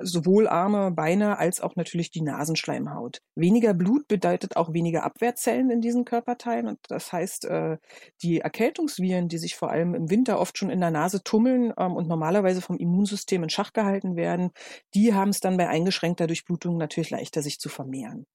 sowohl 0.00 0.48
Arme, 0.48 0.90
Beine 0.90 1.38
als 1.38 1.60
auch 1.60 1.76
natürlich 1.76 2.10
die 2.10 2.22
Nasenschleimhaut. 2.22 3.20
Weniger 3.34 3.74
Blut 3.74 4.08
bedeutet 4.08 4.56
auch 4.56 4.72
weniger 4.72 5.04
Abwehrzellen 5.04 5.70
in 5.70 5.80
diesen 5.80 6.04
Körperteilen 6.04 6.68
und 6.68 6.78
das 6.88 7.12
heißt, 7.12 7.46
äh, 7.46 7.78
die 8.22 8.40
Erkältungsviren, 8.40 9.28
die 9.28 9.38
sich 9.38 9.56
vor 9.56 9.70
allem 9.70 9.94
im 9.94 10.10
Winter 10.10 10.38
oft 10.40 10.58
schon 10.58 10.70
in 10.70 10.80
der 10.80 10.90
Nase 10.90 11.22
tummeln 11.22 11.72
ähm, 11.78 11.96
und 11.96 12.08
normalerweise 12.08 12.60
vom 12.60 12.78
Immunsystem 12.78 13.42
in 13.42 13.50
Schach 13.50 13.72
gehalten 13.72 14.16
werden, 14.16 14.50
die 14.94 15.14
haben 15.14 15.30
es 15.30 15.40
dann 15.40 15.56
bei 15.56 15.68
eingeschränkter 15.68 16.26
Durchblutung 16.26 16.76
natürlich 16.76 17.10
leichter, 17.10 17.42
sich 17.42 17.58
zu 17.58 17.68
vermehren. 17.68 18.26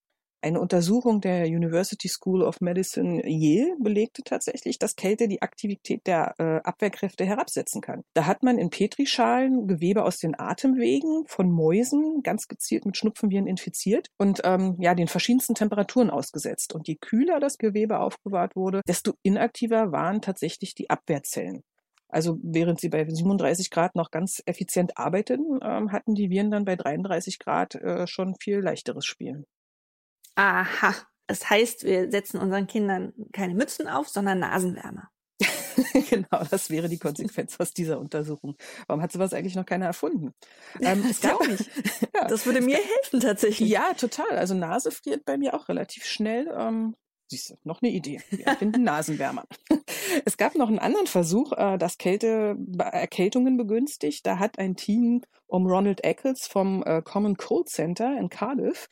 Eine 0.44 0.60
Untersuchung 0.60 1.22
der 1.22 1.46
University 1.46 2.08
School 2.08 2.42
of 2.42 2.62
Medicine 2.62 3.22
Yale 3.28 3.76
belegte 3.80 4.24
tatsächlich, 4.24 4.80
dass 4.80 4.96
Kälte 4.96 5.28
die 5.28 5.44
Aktivität 5.44 6.08
der 6.08 6.34
äh, 6.40 6.68
Abwehrkräfte 6.68 7.26
herabsetzen 7.26 7.80
kann. 7.80 8.02
Da 8.16 8.26
hat 8.26 8.42
man 8.42 8.58
in 8.58 8.72
Petrischalen 8.72 9.68
Gewebe 9.68 10.04
aus 10.04 10.18
den 10.18 10.40
Atemwegen 10.40 11.26
von 11.28 11.52
Mäusen 11.52 12.24
ganz 12.24 12.48
gezielt 12.48 12.88
mit 12.88 12.98
Schnupfenviren 12.98 13.46
infiziert 13.46 14.08
und 14.18 14.42
ähm, 14.44 14.78
ja 14.80 14.96
den 14.96 15.08
verschiedensten 15.08 15.54
Temperaturen 15.54 16.10
ausgesetzt. 16.10 16.74
Und 16.74 16.88
je 16.88 16.96
kühler 16.96 17.40
das 17.40 17.60
Gewebe 17.60 18.00
aufbewahrt 18.00 18.56
wurde, 18.56 18.82
desto 18.88 19.14
inaktiver 19.22 19.92
waren 19.92 20.22
tatsächlich 20.22 20.74
die 20.74 20.90
Abwehrzellen. 20.90 21.62
Also 22.08 22.40
während 22.42 22.82
sie 22.82 22.90
bei 22.90 23.08
37 23.08 23.70
Grad 23.70 23.96
noch 23.96 24.10
ganz 24.10 24.42
effizient 24.48 24.98
arbeiteten, 24.98 25.60
ähm, 25.62 25.92
hatten 25.92 26.16
die 26.16 26.32
Viren 26.32 26.50
dann 26.50 26.66
bei 26.66 26.76
33 26.76 27.38
Grad 27.38 27.76
äh, 27.76 28.08
schon 28.08 28.36
viel 28.40 28.58
leichteres 28.58 29.06
Spielen. 29.06 29.46
Aha. 30.36 30.96
Das 31.28 31.50
heißt, 31.50 31.86
wir 31.86 32.12
setzen 32.12 32.40
unseren 32.40 32.68
Kindern 32.68 33.14
keine 33.32 33.54
Mützen 33.54 33.88
auf, 33.88 34.10
sondern 34.10 34.40
Nasenwärmer. 34.40 35.10
genau, 36.10 36.44
das 36.50 36.70
wäre 36.70 36.90
die 36.90 37.00
Konsequenz 37.00 37.56
aus 37.60 37.74
dieser 37.74 38.00
Untersuchung. 38.00 38.56
Warum 38.88 39.02
hat 39.02 39.12
sowas 39.12 39.34
eigentlich 39.34 39.56
noch 39.56 39.66
keiner 39.66 39.86
erfunden? 39.86 40.34
Ähm, 40.82 41.06
es 41.10 41.22
gab 41.22 41.40
nicht. 41.48 41.70
ja, 42.14 42.28
das 42.28 42.46
würde 42.46 42.62
mir 42.62 42.78
helfen 42.78 43.20
tatsächlich. 43.20 43.70
Ja, 43.70 43.94
total. 43.94 44.38
Also 44.38 44.54
Nase 44.54 44.92
friert 44.92 45.26
bei 45.26 45.38
mir 45.38 45.54
auch 45.54 45.70
relativ 45.70 46.06
schnell. 46.06 46.52
Ähm, 46.54 46.96
Siehst 47.32 47.52
du, 47.52 47.56
noch 47.64 47.82
eine 47.82 47.92
Idee. 47.92 48.22
Wir 48.30 48.46
erfinden 48.48 48.84
Nasenwärmer. 48.84 49.46
es 50.26 50.36
gab 50.36 50.56
noch 50.56 50.68
einen 50.68 50.80
anderen 50.80 51.08
Versuch, 51.08 51.54
äh, 51.54 51.78
das 51.78 51.98
Kälte, 51.98 52.58
Erkältungen 52.78 53.56
begünstigt. 53.56 54.26
Da 54.26 54.38
hat 54.38 54.60
ein 54.60 54.76
Team 54.76 55.22
um 55.52 55.68
Ronald 55.68 56.04
Eccles 56.04 56.48
vom 56.48 56.82
äh, 56.84 57.02
Common 57.02 57.36
Cold 57.36 57.68
Center 57.68 58.18
in 58.18 58.30
Cardiff 58.30 58.88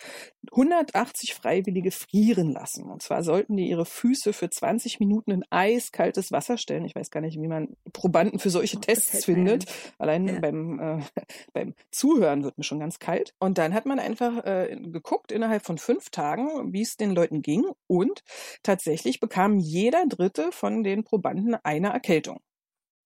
180 0.52 1.34
Freiwillige 1.34 1.92
frieren 1.92 2.52
lassen. 2.52 2.90
Und 2.90 3.02
zwar 3.02 3.24
sollten 3.24 3.56
die 3.56 3.70
ihre 3.70 3.86
Füße 3.86 4.34
für 4.34 4.50
20 4.50 5.00
Minuten 5.00 5.32
in 5.32 5.46
eiskaltes 5.50 6.32
Wasser 6.32 6.58
stellen. 6.58 6.84
Ich 6.84 6.96
weiß 6.96 7.12
gar 7.12 7.22
nicht, 7.22 7.40
wie 7.40 7.48
man 7.48 7.78
Probanden 7.94 8.40
für 8.40 8.50
solche 8.50 8.80
Tests 8.80 9.24
findet. 9.26 9.66
Allein 9.98 10.28
ja. 10.28 10.40
beim, 10.40 10.80
äh, 10.80 11.00
beim 11.54 11.76
Zuhören 11.92 12.44
wird 12.44 12.58
mir 12.58 12.66
schon 12.66 12.80
ganz 12.80 13.00
kalt. 13.00 13.34
Und 13.40 13.58
dann 13.58 13.74
hat 13.74 13.86
man 13.86 14.00
einfach 14.00 14.44
äh, 14.46 14.76
geguckt 14.78 15.32
innerhalb 15.32 15.66
von 15.66 15.78
fünf 15.78 16.10
Tagen, 16.10 16.74
wie 16.74 16.82
es 16.82 16.98
den 16.98 17.12
Leuten 17.12 17.42
ging. 17.42 17.66
Und 17.88 18.22
tatsächlich 18.64 19.22
bekam 19.22 19.60
jeder 19.60 20.06
Dritte 20.08 20.52
von 20.52 20.84
den 20.84 21.06
Probanden 21.06 21.56
eine 21.64 21.90
Erkältung. 21.90 22.42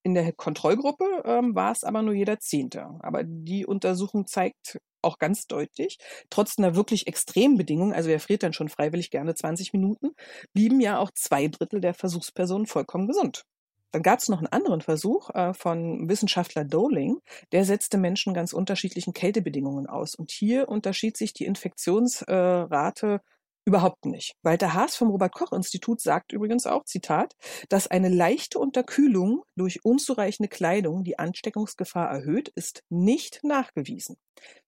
In 0.03 0.13
der 0.13 0.33
Kontrollgruppe 0.33 1.24
ähm, 1.25 1.55
war 1.55 1.72
es 1.72 1.83
aber 1.83 2.01
nur 2.01 2.13
jeder 2.13 2.39
Zehnte. 2.39 2.89
Aber 3.00 3.24
die 3.24 3.65
Untersuchung 3.65 4.27
zeigt 4.27 4.79
auch 5.01 5.17
ganz 5.17 5.48
deutlich, 5.48 5.98
trotz 6.29 6.57
einer 6.57 6.75
wirklich 6.75 7.07
extremen 7.07 7.57
Bedingung, 7.57 7.93
also 7.93 8.10
wer 8.10 8.19
friert 8.19 8.43
dann 8.43 8.53
schon 8.53 8.69
freiwillig 8.69 9.12
gerne 9.12 9.36
20 9.36 9.74
Minuten, 9.74 10.12
blieben 10.53 10.79
ja 10.79 10.98
auch 11.00 11.12
zwei 11.12 11.48
Drittel 11.48 11.81
der 11.81 11.93
Versuchspersonen 11.93 12.67
vollkommen 12.67 13.07
gesund. 13.07 13.45
Dann 13.91 14.01
gab 14.01 14.19
es 14.19 14.27
noch 14.27 14.39
einen 14.39 14.48
anderen 14.48 14.81
Versuch 14.81 15.29
äh, 15.36 15.53
von 15.53 16.10
Wissenschaftler 16.10 16.65
Doling, 16.65 17.19
der 17.51 17.63
setzte 17.63 18.00
Menschen 18.00 18.33
ganz 18.33 18.51
unterschiedlichen 18.51 19.13
Kältebedingungen 19.13 19.86
aus. 19.86 20.15
Und 20.15 20.31
hier 20.31 20.67
unterschied 20.67 21.15
sich 21.15 21.33
die 21.33 21.45
Infektionsrate 21.45 23.22
Überhaupt 23.65 24.05
nicht. 24.05 24.34
Walter 24.43 24.74
Haas 24.74 24.98
vom 24.98 25.10
Robert-Koch-Institut 25.10 26.01
sagt 26.01 26.34
übrigens 26.34 26.65
auch, 26.65 26.84
Zitat, 26.84 27.34
dass 27.70 27.88
eine 27.88 28.10
leichte 28.10 28.60
Unterkühlung 28.60 29.43
durch 29.55 29.86
unzureichende 29.86 30.50
Kleidung 30.50 31.05
die 31.05 31.17
Ansteckungsgefahr 31.17 32.10
erhöht, 32.10 32.50
ist 32.55 32.84
nicht 32.89 33.39
nachgewiesen. 33.41 34.17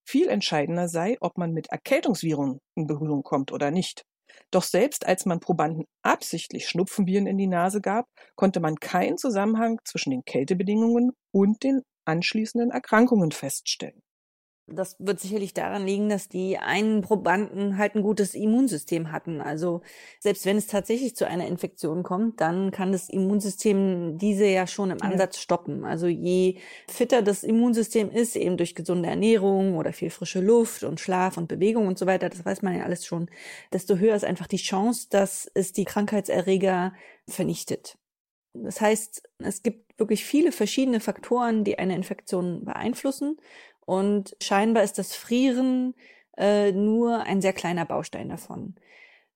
Viel 0.07 0.29
entscheidender 0.29 0.87
sei, 0.87 1.17
ob 1.19 1.37
man 1.37 1.51
mit 1.51 1.67
Erkältungsviren 1.67 2.59
in 2.75 2.87
Berührung 2.87 3.23
kommt 3.23 3.51
oder 3.51 3.69
nicht. 3.69 4.05
Doch 4.49 4.63
selbst 4.63 5.05
als 5.05 5.25
man 5.25 5.41
Probanden 5.41 5.85
absichtlich 6.01 6.69
Schnupfenviren 6.69 7.27
in 7.27 7.37
die 7.37 7.47
Nase 7.47 7.81
gab, 7.81 8.05
konnte 8.35 8.61
man 8.61 8.75
keinen 8.75 9.17
Zusammenhang 9.17 9.79
zwischen 9.83 10.11
den 10.11 10.23
Kältebedingungen 10.23 11.11
und 11.33 11.63
den 11.63 11.81
anschließenden 12.05 12.71
Erkrankungen 12.71 13.31
feststellen. 13.31 14.01
Das 14.67 14.95
wird 14.97 15.19
sicherlich 15.19 15.53
daran 15.53 15.85
liegen, 15.85 16.09
dass 16.09 16.27
die 16.27 16.57
einen 16.57 17.01
Probanden 17.01 17.77
halt 17.77 17.93
ein 17.93 18.01
gutes 18.01 18.33
Immunsystem 18.33 19.11
hatten. 19.11 19.39
Also 19.39 19.81
selbst 20.19 20.45
wenn 20.47 20.57
es 20.57 20.65
tatsächlich 20.65 21.15
zu 21.15 21.27
einer 21.27 21.45
Infektion 21.45 22.01
kommt, 22.01 22.41
dann 22.41 22.71
kann 22.71 22.91
das 22.91 23.07
Immunsystem 23.09 24.17
diese 24.17 24.45
ja 24.47 24.65
schon 24.65 24.89
im 24.89 25.01
Ansatz 25.03 25.37
stoppen. 25.37 25.85
Also 25.85 26.07
je 26.07 26.57
fitter 26.87 27.21
das 27.21 27.43
Immunsystem 27.43 28.09
ist, 28.09 28.35
eben 28.35 28.57
durch 28.57 28.73
gesunde 28.73 29.07
Ernährung 29.07 29.77
oder 29.77 29.93
viel 29.93 30.09
frische 30.09 30.41
Luft 30.41 30.83
und 30.83 30.99
Schlaf 30.99 31.37
und 31.37 31.47
Bewegung 31.47 31.85
und 31.85 31.99
so 31.99 32.07
weiter, 32.07 32.29
das 32.29 32.43
weiß 32.43 32.63
man 32.63 32.75
ja 32.75 32.85
alles 32.85 33.05
schon, 33.05 33.29
desto 33.71 33.97
höher 33.97 34.15
ist 34.15 34.25
einfach 34.25 34.47
die 34.47 34.57
Chance, 34.57 35.07
dass 35.11 35.49
es 35.53 35.73
die 35.73 35.85
Krankheitserreger 35.85 36.93
vernichtet. 37.27 37.99
Das 38.55 38.79
heißt, 38.81 39.23
es 39.39 39.63
gibt 39.63 39.99
wirklich 39.99 40.23
viele 40.25 40.51
verschiedene 40.51 40.99
Faktoren, 40.99 41.63
die 41.63 41.77
eine 41.77 41.95
Infektion 41.95 42.63
beeinflussen. 42.65 43.37
Und 43.85 44.35
scheinbar 44.41 44.83
ist 44.83 44.97
das 44.97 45.15
Frieren 45.15 45.95
äh, 46.37 46.71
nur 46.71 47.21
ein 47.23 47.41
sehr 47.41 47.53
kleiner 47.53 47.85
Baustein 47.85 48.29
davon. 48.29 48.75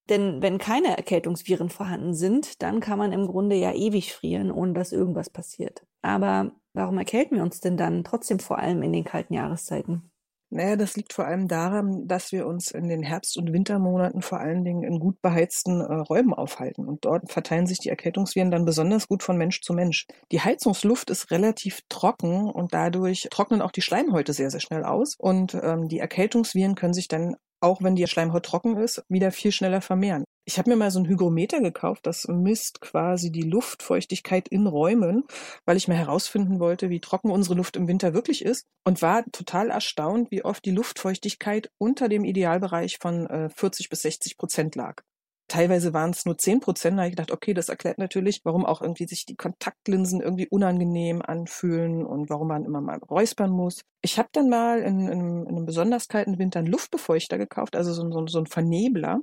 Denn 0.10 0.42
wenn 0.42 0.58
keine 0.58 0.98
Erkältungsviren 0.98 1.70
vorhanden 1.70 2.16
sind, 2.16 2.64
dann 2.64 2.80
kann 2.80 2.98
man 2.98 3.12
im 3.12 3.28
Grunde 3.28 3.56
ja 3.56 3.74
ewig 3.74 4.14
frieren, 4.14 4.52
ohne 4.52 4.74
dass 4.74 4.92
irgendwas 4.92 5.30
passiert. 5.30 5.86
Aber 6.02 6.52
warum 6.74 6.98
erkälten 6.98 7.38
wir 7.38 7.44
uns 7.44 7.60
denn 7.60 7.78
dann 7.78 8.04
trotzdem 8.04 8.40
vor 8.40 8.58
allem 8.58 8.82
in 8.82 8.92
den 8.92 9.04
kalten 9.04 9.36
Jahreszeiten? 9.36 10.12
Naja, 10.52 10.76
das 10.76 10.96
liegt 10.96 11.14
vor 11.14 11.26
allem 11.26 11.48
daran, 11.48 12.08
dass 12.08 12.32
wir 12.32 12.48
uns 12.48 12.72
in 12.72 12.88
den 12.88 13.04
Herbst- 13.04 13.38
und 13.38 13.54
Wintermonaten 13.54 14.24
vor 14.24 14.40
allen 14.40 14.64
Dingen 14.64 14.84
in 14.84 15.00
gut 15.00 15.22
beheizten 15.22 15.80
äh, 15.82 15.94
Räumen 15.94 16.34
aufhalten. 16.34 16.88
Und 16.88 17.06
dort 17.06 17.32
verteilen 17.32 17.68
sich 17.68 17.78
die 17.78 17.90
Erkältungsviren 17.90 18.50
dann 18.50 18.66
besonders 18.66 19.08
gut 19.08 19.22
von 19.22 19.38
Mensch 19.38 19.62
zu 19.62 19.74
Mensch. 19.74 20.08
Die 20.32 20.42
Heizungsluft 20.42 21.12
ist 21.12 21.30
relativ 21.30 21.82
trocken 21.88 22.50
und 22.50 22.74
dadurch 22.74 23.28
trocknen 23.30 23.62
auch 23.62 23.72
die 23.72 23.84
Schleimhäute 23.84 24.34
sehr, 24.34 24.50
sehr 24.50 24.60
schnell 24.60 24.84
aus. 24.84 25.16
Und 25.20 25.54
ähm, 25.54 25.88
die 25.88 26.00
Erkältungsviren 26.00 26.74
können 26.74 26.94
sich 26.94 27.08
dann 27.08 27.36
auch 27.62 27.84
wenn 27.84 27.96
die 27.96 28.08
Schleimhaut 28.08 28.46
trocken 28.46 28.78
ist, 28.78 29.04
wieder 29.10 29.32
viel 29.32 29.52
schneller 29.52 29.82
vermehren. 29.82 30.24
Ich 30.46 30.58
habe 30.58 30.70
mir 30.70 30.76
mal 30.76 30.90
so 30.90 31.00
ein 31.00 31.08
Hygrometer 31.08 31.62
gekauft, 31.62 32.08
das 32.08 32.28
misst 32.28 32.82
quasi 32.82 33.32
die 33.32 33.44
Luftfeuchtigkeit 33.44 34.48
in 34.48 34.66
Räumen, 34.66 35.24
weil 35.66 35.78
ich 35.78 35.88
mal 35.88 35.98
herausfinden 35.98 36.60
wollte, 36.60 36.90
wie 36.90 37.02
trocken 37.02 37.30
unsere 37.30 37.56
Luft 37.56 37.76
im 37.76 37.88
Winter 37.88 38.14
wirklich 38.14 38.44
ist 38.44 38.66
und 38.84 39.02
war 39.02 39.24
total 39.32 39.70
erstaunt, 39.70 40.32
wie 40.32 40.44
oft 40.44 40.66
die 40.66 40.72
Luftfeuchtigkeit 40.72 41.70
unter 41.78 42.10
dem 42.10 42.26
Idealbereich 42.26 42.98
von 43.00 43.28
äh, 43.28 43.50
40 43.50 43.90
bis 43.90 44.02
60 44.02 44.38
Prozent 44.38 44.76
lag. 44.76 45.04
Teilweise 45.50 45.94
waren 45.94 46.12
es 46.12 46.26
nur 46.26 46.38
10 46.38 46.60
Prozent. 46.60 46.98
Da 46.98 47.02
habe 47.02 47.10
ich 47.10 47.16
gedacht, 47.16 47.32
okay, 47.32 47.56
das 47.56 47.70
erklärt 47.70 47.98
natürlich, 47.98 48.42
warum 48.44 48.66
auch 48.66 48.82
irgendwie 48.84 49.08
sich 49.08 49.26
die 49.26 49.36
Kontaktlinsen 49.36 50.22
irgendwie 50.22 50.48
unangenehm 50.48 51.24
anfühlen 51.24 52.06
und 52.06 52.30
warum 52.30 52.50
man 52.50 52.66
immer 52.66 52.82
mal 52.82 53.00
räuspern 53.00 53.50
muss. 53.50 53.82
Ich 54.02 54.20
habe 54.20 54.30
dann 54.32 54.48
mal 54.48 54.80
in, 54.80 55.08
in, 55.08 55.48
in, 55.48 55.48
einem 55.48 55.66
besonders 55.66 56.08
kalten 56.08 56.38
Winter 56.38 56.60
einen 56.60 56.68
Luftbefeuchter 56.68 57.40
gekauft, 57.40 57.76
also 57.76 57.94
so, 57.94 58.10
so, 58.12 58.28
so 58.28 58.40
ein 58.40 58.46
Vernebler. 58.46 59.22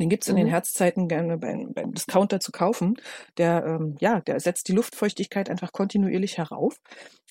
Den 0.00 0.08
gibt's 0.08 0.28
in 0.28 0.34
mhm. 0.34 0.40
den 0.40 0.48
Herzzeiten 0.48 1.08
gerne 1.08 1.38
beim, 1.38 1.72
beim 1.72 1.92
Discounter 1.92 2.40
zu 2.40 2.52
kaufen. 2.52 2.96
Der, 3.36 3.64
ähm, 3.64 3.96
ja, 4.00 4.20
der 4.20 4.40
setzt 4.40 4.68
die 4.68 4.72
Luftfeuchtigkeit 4.72 5.50
einfach 5.50 5.72
kontinuierlich 5.72 6.38
herauf. 6.38 6.80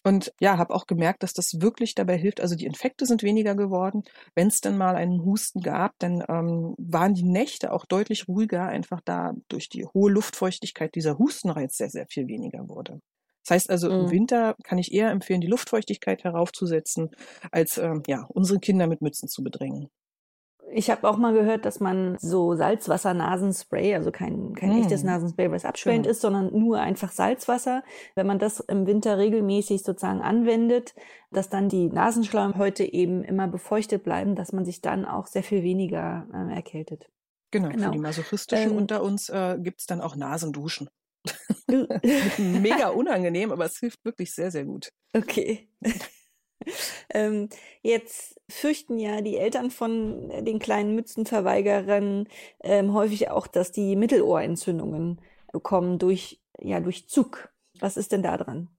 Und 0.03 0.33
ja, 0.39 0.57
habe 0.57 0.73
auch 0.73 0.87
gemerkt, 0.87 1.23
dass 1.23 1.33
das 1.33 1.59
wirklich 1.59 1.95
dabei 1.95 2.17
hilft. 2.17 2.39
Also 2.39 2.55
die 2.55 2.65
Infekte 2.65 3.05
sind 3.05 3.23
weniger 3.23 3.55
geworden. 3.55 4.03
Wenn 4.35 4.47
es 4.47 4.61
dann 4.61 4.77
mal 4.77 4.95
einen 4.95 5.25
Husten 5.25 5.61
gab, 5.61 5.93
dann 5.99 6.23
ähm, 6.29 6.75
waren 6.77 7.13
die 7.13 7.25
Nächte 7.25 7.73
auch 7.73 7.85
deutlich 7.85 8.27
ruhiger, 8.27 8.67
einfach 8.67 9.01
da 9.03 9.33
durch 9.49 9.69
die 9.69 9.85
hohe 9.85 10.11
Luftfeuchtigkeit 10.11 10.95
dieser 10.95 11.17
Hustenreiz 11.17 11.77
sehr, 11.77 11.89
sehr 11.89 12.07
viel 12.07 12.27
weniger 12.27 12.69
wurde. 12.69 13.01
Das 13.43 13.55
heißt 13.55 13.69
also, 13.69 13.89
mhm. 13.89 13.99
im 13.99 14.11
Winter 14.11 14.55
kann 14.63 14.77
ich 14.77 14.93
eher 14.93 15.09
empfehlen, 15.09 15.41
die 15.41 15.47
Luftfeuchtigkeit 15.47 16.23
heraufzusetzen, 16.23 17.09
als 17.51 17.77
ähm, 17.77 18.03
ja, 18.07 18.25
unsere 18.29 18.59
Kinder 18.59 18.87
mit 18.87 19.01
Mützen 19.01 19.29
zu 19.29 19.43
bedrängen. 19.43 19.89
Ich 20.71 20.89
habe 20.89 21.07
auch 21.07 21.17
mal 21.17 21.33
gehört, 21.33 21.65
dass 21.65 21.79
man 21.79 22.17
so 22.19 22.53
Salzwasser-Nasenspray, 22.55 23.95
also 23.95 24.11
kein, 24.11 24.53
kein 24.53 24.75
mm. 24.75 24.81
echtes 24.81 25.03
Nasenspray, 25.03 25.49
was 25.49 25.65
abschwellend 25.65 26.05
ist, 26.05 26.21
sondern 26.21 26.57
nur 26.57 26.79
einfach 26.79 27.11
Salzwasser, 27.11 27.83
wenn 28.15 28.27
man 28.27 28.37
das 28.37 28.59
im 28.59 28.85
Winter 28.85 29.17
regelmäßig 29.17 29.83
sozusagen 29.83 30.21
anwendet, 30.21 30.93
dass 31.31 31.49
dann 31.49 31.69
die 31.69 31.87
Nasenschleimhäute 31.87 32.83
eben 32.83 33.23
immer 33.23 33.47
befeuchtet 33.47 34.03
bleiben, 34.03 34.35
dass 34.35 34.51
man 34.51 34.65
sich 34.65 34.81
dann 34.81 35.05
auch 35.05 35.27
sehr 35.27 35.43
viel 35.43 35.63
weniger 35.63 36.27
äh, 36.33 36.53
erkältet. 36.53 37.09
Genau, 37.51 37.69
genau, 37.69 37.85
für 37.85 37.91
die 37.91 37.99
Masochistischen 37.99 38.71
ähm, 38.71 38.77
unter 38.77 39.03
uns 39.03 39.29
äh, 39.29 39.57
gibt 39.59 39.79
es 39.79 39.85
dann 39.85 40.01
auch 40.01 40.15
Nasenduschen. 40.15 40.89
Mega 42.37 42.89
unangenehm, 42.89 43.51
aber 43.51 43.65
es 43.65 43.79
hilft 43.79 44.03
wirklich 44.03 44.33
sehr, 44.33 44.51
sehr 44.51 44.65
gut. 44.65 44.89
Okay. 45.13 45.69
Ähm, 47.09 47.49
jetzt 47.81 48.39
fürchten 48.49 48.99
ja 48.99 49.21
die 49.21 49.37
Eltern 49.37 49.71
von 49.71 50.29
den 50.45 50.59
kleinen 50.59 50.95
Mützenverweigerern 50.95 52.27
ähm, 52.61 52.93
häufig 52.93 53.29
auch, 53.29 53.47
dass 53.47 53.71
die 53.71 53.95
Mittelohrentzündungen 53.95 55.21
kommen 55.63 55.99
durch, 55.99 56.41
ja, 56.59 56.79
durch 56.79 57.07
Zug. 57.07 57.49
Was 57.79 57.97
ist 57.97 58.11
denn 58.11 58.23
da 58.23 58.37
dran? 58.37 58.69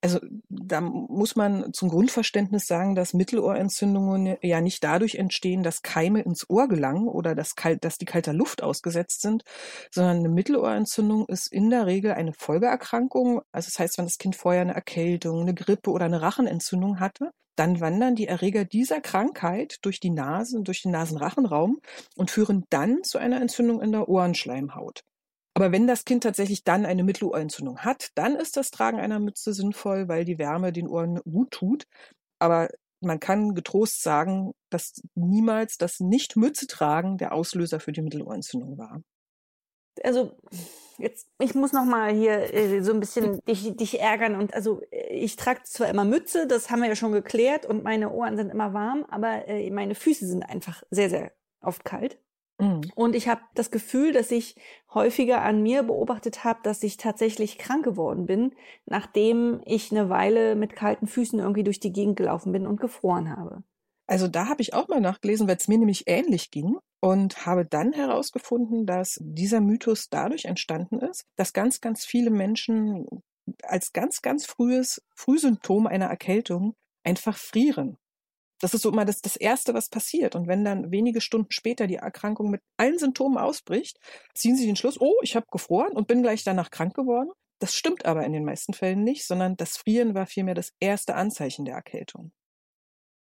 Also 0.00 0.18
da 0.48 0.80
muss 0.80 1.36
man 1.36 1.72
zum 1.72 1.88
Grundverständnis 1.88 2.66
sagen, 2.66 2.94
dass 2.94 3.14
Mittelohrentzündungen 3.14 4.36
ja 4.42 4.60
nicht 4.60 4.82
dadurch 4.82 5.14
entstehen, 5.14 5.62
dass 5.62 5.82
Keime 5.82 6.22
ins 6.22 6.48
Ohr 6.50 6.68
gelangen 6.68 7.08
oder 7.08 7.34
dass, 7.34 7.54
kalt, 7.54 7.84
dass 7.84 7.98
die 7.98 8.04
kalter 8.04 8.32
Luft 8.32 8.62
ausgesetzt 8.62 9.22
sind, 9.22 9.44
sondern 9.90 10.18
eine 10.18 10.28
Mittelohrentzündung 10.28 11.26
ist 11.26 11.52
in 11.52 11.70
der 11.70 11.86
Regel 11.86 12.12
eine 12.12 12.32
Folgeerkrankung. 12.32 13.42
Also 13.52 13.68
das 13.68 13.78
heißt, 13.78 13.98
wenn 13.98 14.06
das 14.06 14.18
Kind 14.18 14.36
vorher 14.36 14.62
eine 14.62 14.74
Erkältung, 14.74 15.40
eine 15.40 15.54
Grippe 15.54 15.90
oder 15.90 16.06
eine 16.06 16.20
Rachenentzündung 16.20 16.98
hatte, 16.98 17.30
dann 17.56 17.80
wandern 17.80 18.14
die 18.14 18.26
Erreger 18.26 18.64
dieser 18.64 19.00
Krankheit 19.00 19.78
durch 19.82 20.00
die 20.00 20.10
Nase, 20.10 20.62
durch 20.62 20.82
den 20.82 20.92
Nasenrachenraum 20.92 21.80
und 22.16 22.30
führen 22.30 22.64
dann 22.70 23.02
zu 23.04 23.18
einer 23.18 23.40
Entzündung 23.40 23.82
in 23.82 23.92
der 23.92 24.08
Ohrenschleimhaut. 24.08 25.04
Aber 25.54 25.70
wenn 25.70 25.86
das 25.86 26.04
Kind 26.04 26.22
tatsächlich 26.22 26.64
dann 26.64 26.86
eine 26.86 27.04
Mittelohrentzündung 27.04 27.80
hat, 27.80 28.10
dann 28.14 28.36
ist 28.36 28.56
das 28.56 28.70
Tragen 28.70 28.98
einer 28.98 29.18
Mütze 29.18 29.52
sinnvoll, 29.52 30.08
weil 30.08 30.24
die 30.24 30.38
Wärme 30.38 30.72
den 30.72 30.88
Ohren 30.88 31.20
gut 31.24 31.50
tut. 31.50 31.86
Aber 32.38 32.68
man 33.00 33.20
kann 33.20 33.54
getrost 33.54 34.02
sagen, 34.02 34.52
dass 34.70 35.02
niemals 35.14 35.76
das 35.76 36.00
Nicht-Mütze-Tragen 36.00 37.18
der 37.18 37.32
Auslöser 37.32 37.80
für 37.80 37.92
die 37.92 38.02
Mittelohrentzündung 38.02 38.78
war. 38.78 39.02
Also 40.02 40.32
jetzt, 40.98 41.28
ich 41.38 41.54
muss 41.54 41.72
noch 41.72 41.84
mal 41.84 42.14
hier 42.14 42.54
äh, 42.54 42.82
so 42.82 42.92
ein 42.92 43.00
bisschen 43.00 43.44
dich, 43.44 43.76
dich 43.76 44.00
ärgern 44.00 44.36
und 44.36 44.54
also 44.54 44.80
ich 44.90 45.36
trage 45.36 45.62
zwar 45.64 45.88
immer 45.88 46.04
Mütze, 46.04 46.46
das 46.46 46.70
haben 46.70 46.80
wir 46.80 46.88
ja 46.88 46.96
schon 46.96 47.12
geklärt 47.12 47.66
und 47.66 47.84
meine 47.84 48.10
Ohren 48.10 48.36
sind 48.36 48.50
immer 48.50 48.72
warm, 48.72 49.04
aber 49.10 49.46
äh, 49.48 49.70
meine 49.70 49.94
Füße 49.94 50.26
sind 50.26 50.44
einfach 50.44 50.82
sehr, 50.90 51.10
sehr 51.10 51.32
oft 51.60 51.84
kalt. 51.84 52.18
Mhm. 52.62 52.82
Und 52.94 53.16
ich 53.16 53.26
habe 53.26 53.40
das 53.54 53.72
Gefühl, 53.72 54.12
dass 54.12 54.30
ich 54.30 54.54
häufiger 54.94 55.42
an 55.42 55.62
mir 55.62 55.82
beobachtet 55.82 56.44
habe, 56.44 56.60
dass 56.62 56.82
ich 56.84 56.96
tatsächlich 56.96 57.58
krank 57.58 57.84
geworden 57.84 58.26
bin, 58.26 58.54
nachdem 58.86 59.60
ich 59.64 59.90
eine 59.90 60.08
Weile 60.08 60.54
mit 60.54 60.76
kalten 60.76 61.08
Füßen 61.08 61.40
irgendwie 61.40 61.64
durch 61.64 61.80
die 61.80 61.92
Gegend 61.92 62.16
gelaufen 62.16 62.52
bin 62.52 62.66
und 62.66 62.80
gefroren 62.80 63.36
habe. 63.36 63.64
Also 64.06 64.28
da 64.28 64.48
habe 64.48 64.62
ich 64.62 64.74
auch 64.74 64.88
mal 64.88 65.00
nachgelesen, 65.00 65.48
weil 65.48 65.56
es 65.56 65.68
mir 65.68 65.78
nämlich 65.78 66.04
ähnlich 66.06 66.50
ging 66.50 66.76
und 67.00 67.46
habe 67.46 67.66
dann 67.66 67.92
herausgefunden, 67.92 68.86
dass 68.86 69.18
dieser 69.20 69.60
Mythos 69.60 70.08
dadurch 70.08 70.44
entstanden 70.44 71.00
ist, 71.00 71.24
dass 71.36 71.52
ganz, 71.52 71.80
ganz 71.80 72.04
viele 72.04 72.30
Menschen 72.30 73.06
als 73.64 73.92
ganz, 73.92 74.22
ganz 74.22 74.46
frühes 74.46 75.02
Frühsymptom 75.16 75.88
einer 75.88 76.06
Erkältung 76.06 76.74
einfach 77.02 77.36
frieren. 77.36 77.96
Das 78.62 78.74
ist 78.74 78.82
so 78.82 78.90
immer 78.90 79.04
das, 79.04 79.20
das 79.20 79.34
Erste, 79.34 79.74
was 79.74 79.88
passiert. 79.88 80.36
Und 80.36 80.46
wenn 80.46 80.64
dann 80.64 80.92
wenige 80.92 81.20
Stunden 81.20 81.50
später 81.50 81.88
die 81.88 81.96
Erkrankung 81.96 82.48
mit 82.48 82.62
allen 82.76 82.96
Symptomen 82.96 83.36
ausbricht, 83.36 83.98
ziehen 84.34 84.56
sie 84.56 84.66
den 84.66 84.76
Schluss, 84.76 85.00
oh, 85.00 85.16
ich 85.22 85.34
habe 85.34 85.46
gefroren 85.50 85.92
und 85.94 86.06
bin 86.06 86.22
gleich 86.22 86.44
danach 86.44 86.70
krank 86.70 86.94
geworden. 86.94 87.30
Das 87.58 87.74
stimmt 87.74 88.06
aber 88.06 88.24
in 88.24 88.32
den 88.32 88.44
meisten 88.44 88.72
Fällen 88.72 89.02
nicht, 89.02 89.26
sondern 89.26 89.56
das 89.56 89.76
Frieren 89.76 90.14
war 90.14 90.26
vielmehr 90.26 90.54
das 90.54 90.72
erste 90.78 91.16
Anzeichen 91.16 91.64
der 91.64 91.74
Erkältung. 91.74 92.30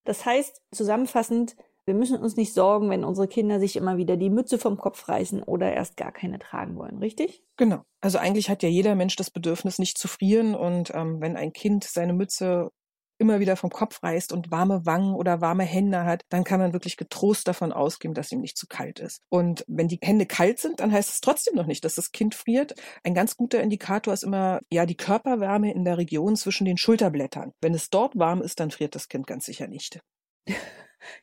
Das 0.04 0.24
heißt, 0.24 0.62
zusammenfassend, 0.70 1.56
wir 1.86 1.94
müssen 1.94 2.18
uns 2.18 2.36
nicht 2.36 2.54
sorgen, 2.54 2.88
wenn 2.88 3.04
unsere 3.04 3.26
Kinder 3.26 3.58
sich 3.58 3.74
immer 3.74 3.96
wieder 3.96 4.16
die 4.16 4.30
Mütze 4.30 4.58
vom 4.58 4.76
Kopf 4.76 5.08
reißen 5.08 5.42
oder 5.42 5.72
erst 5.72 5.96
gar 5.96 6.12
keine 6.12 6.38
tragen 6.38 6.76
wollen, 6.76 6.98
richtig? 6.98 7.42
Genau. 7.56 7.82
Also 8.00 8.18
eigentlich 8.18 8.48
hat 8.48 8.62
ja 8.62 8.68
jeder 8.68 8.94
Mensch 8.94 9.16
das 9.16 9.32
Bedürfnis, 9.32 9.80
nicht 9.80 9.98
zu 9.98 10.06
frieren. 10.06 10.54
Und 10.54 10.92
ähm, 10.94 11.20
wenn 11.20 11.36
ein 11.36 11.52
Kind 11.52 11.82
seine 11.82 12.12
Mütze 12.12 12.70
immer 13.18 13.40
wieder 13.40 13.56
vom 13.56 13.70
Kopf 13.70 14.02
reißt 14.02 14.32
und 14.32 14.50
warme 14.50 14.86
Wangen 14.86 15.14
oder 15.14 15.40
warme 15.40 15.64
Hände 15.64 16.04
hat, 16.04 16.24
dann 16.28 16.44
kann 16.44 16.60
man 16.60 16.72
wirklich 16.72 16.96
getrost 16.96 17.48
davon 17.48 17.72
ausgehen, 17.72 18.14
dass 18.14 18.32
ihm 18.32 18.40
nicht 18.40 18.56
zu 18.56 18.66
kalt 18.66 18.98
ist. 18.98 19.22
Und 19.28 19.64
wenn 19.66 19.88
die 19.88 19.98
Hände 20.02 20.26
kalt 20.26 20.58
sind, 20.58 20.80
dann 20.80 20.92
heißt 20.92 21.10
es 21.10 21.20
trotzdem 21.20 21.54
noch 21.54 21.66
nicht, 21.66 21.84
dass 21.84 21.94
das 21.94 22.12
Kind 22.12 22.34
friert. 22.34 22.74
Ein 23.04 23.14
ganz 23.14 23.36
guter 23.36 23.60
Indikator 23.62 24.12
ist 24.14 24.24
immer 24.24 24.60
ja 24.72 24.86
die 24.86 24.96
Körperwärme 24.96 25.72
in 25.72 25.84
der 25.84 25.98
Region 25.98 26.36
zwischen 26.36 26.64
den 26.64 26.78
Schulterblättern. 26.78 27.52
Wenn 27.60 27.74
es 27.74 27.90
dort 27.90 28.18
warm 28.18 28.42
ist, 28.42 28.60
dann 28.60 28.70
friert 28.70 28.94
das 28.94 29.08
Kind 29.08 29.26
ganz 29.26 29.46
sicher 29.46 29.68
nicht. 29.68 30.00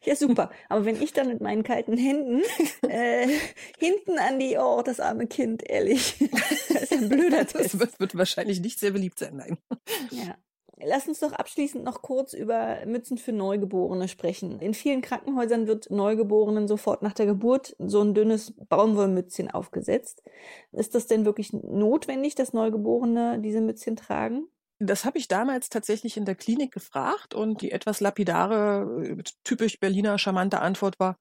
Ja, 0.03 0.15
super. 0.15 0.49
Aber 0.69 0.85
wenn 0.85 1.01
ich 1.01 1.13
dann 1.13 1.27
mit 1.27 1.41
meinen 1.41 1.63
kalten 1.63 1.97
Händen 1.97 2.41
äh, 2.89 3.27
hinten 3.77 4.17
an 4.17 4.39
die, 4.39 4.57
oh, 4.57 4.81
das 4.81 4.99
arme 4.99 5.27
Kind, 5.27 5.63
ehrlich. 5.67 6.15
das 6.69 6.83
ist 6.83 6.93
ein 6.93 7.09
blöder 7.09 7.45
Test. 7.45 7.73
Das 7.73 7.79
wird, 7.79 7.99
wird 7.99 8.17
wahrscheinlich 8.17 8.61
nicht 8.61 8.79
sehr 8.79 8.91
beliebt 8.91 9.19
sein, 9.19 9.35
nein. 9.35 9.57
Ja. 10.11 10.37
Lass 10.81 11.07
uns 11.07 11.19
doch 11.19 11.33
abschließend 11.33 11.83
noch 11.83 12.01
kurz 12.01 12.33
über 12.33 12.85
Mützen 12.85 13.17
für 13.17 13.31
Neugeborene 13.31 14.07
sprechen. 14.07 14.59
In 14.59 14.73
vielen 14.73 15.01
Krankenhäusern 15.01 15.67
wird 15.67 15.91
Neugeborenen 15.91 16.67
sofort 16.67 17.03
nach 17.03 17.13
der 17.13 17.27
Geburt 17.27 17.75
so 17.79 18.01
ein 18.01 18.13
dünnes 18.13 18.53
Baumwollmützchen 18.69 19.51
aufgesetzt. 19.51 20.23
Ist 20.71 20.95
das 20.95 21.05
denn 21.05 21.25
wirklich 21.25 21.53
notwendig, 21.53 22.35
dass 22.35 22.53
Neugeborene 22.53 23.39
diese 23.39 23.61
Mützchen 23.61 23.95
tragen? 23.95 24.47
Das 24.79 25.05
habe 25.05 25.19
ich 25.19 25.27
damals 25.27 25.69
tatsächlich 25.69 26.17
in 26.17 26.25
der 26.25 26.35
Klinik 26.35 26.71
gefragt 26.73 27.33
und 27.35 27.61
die 27.61 27.71
etwas 27.71 28.01
lapidare, 28.01 29.17
typisch 29.43 29.79
Berliner 29.79 30.17
charmante 30.17 30.59
Antwort 30.59 30.99
war, 30.99 31.17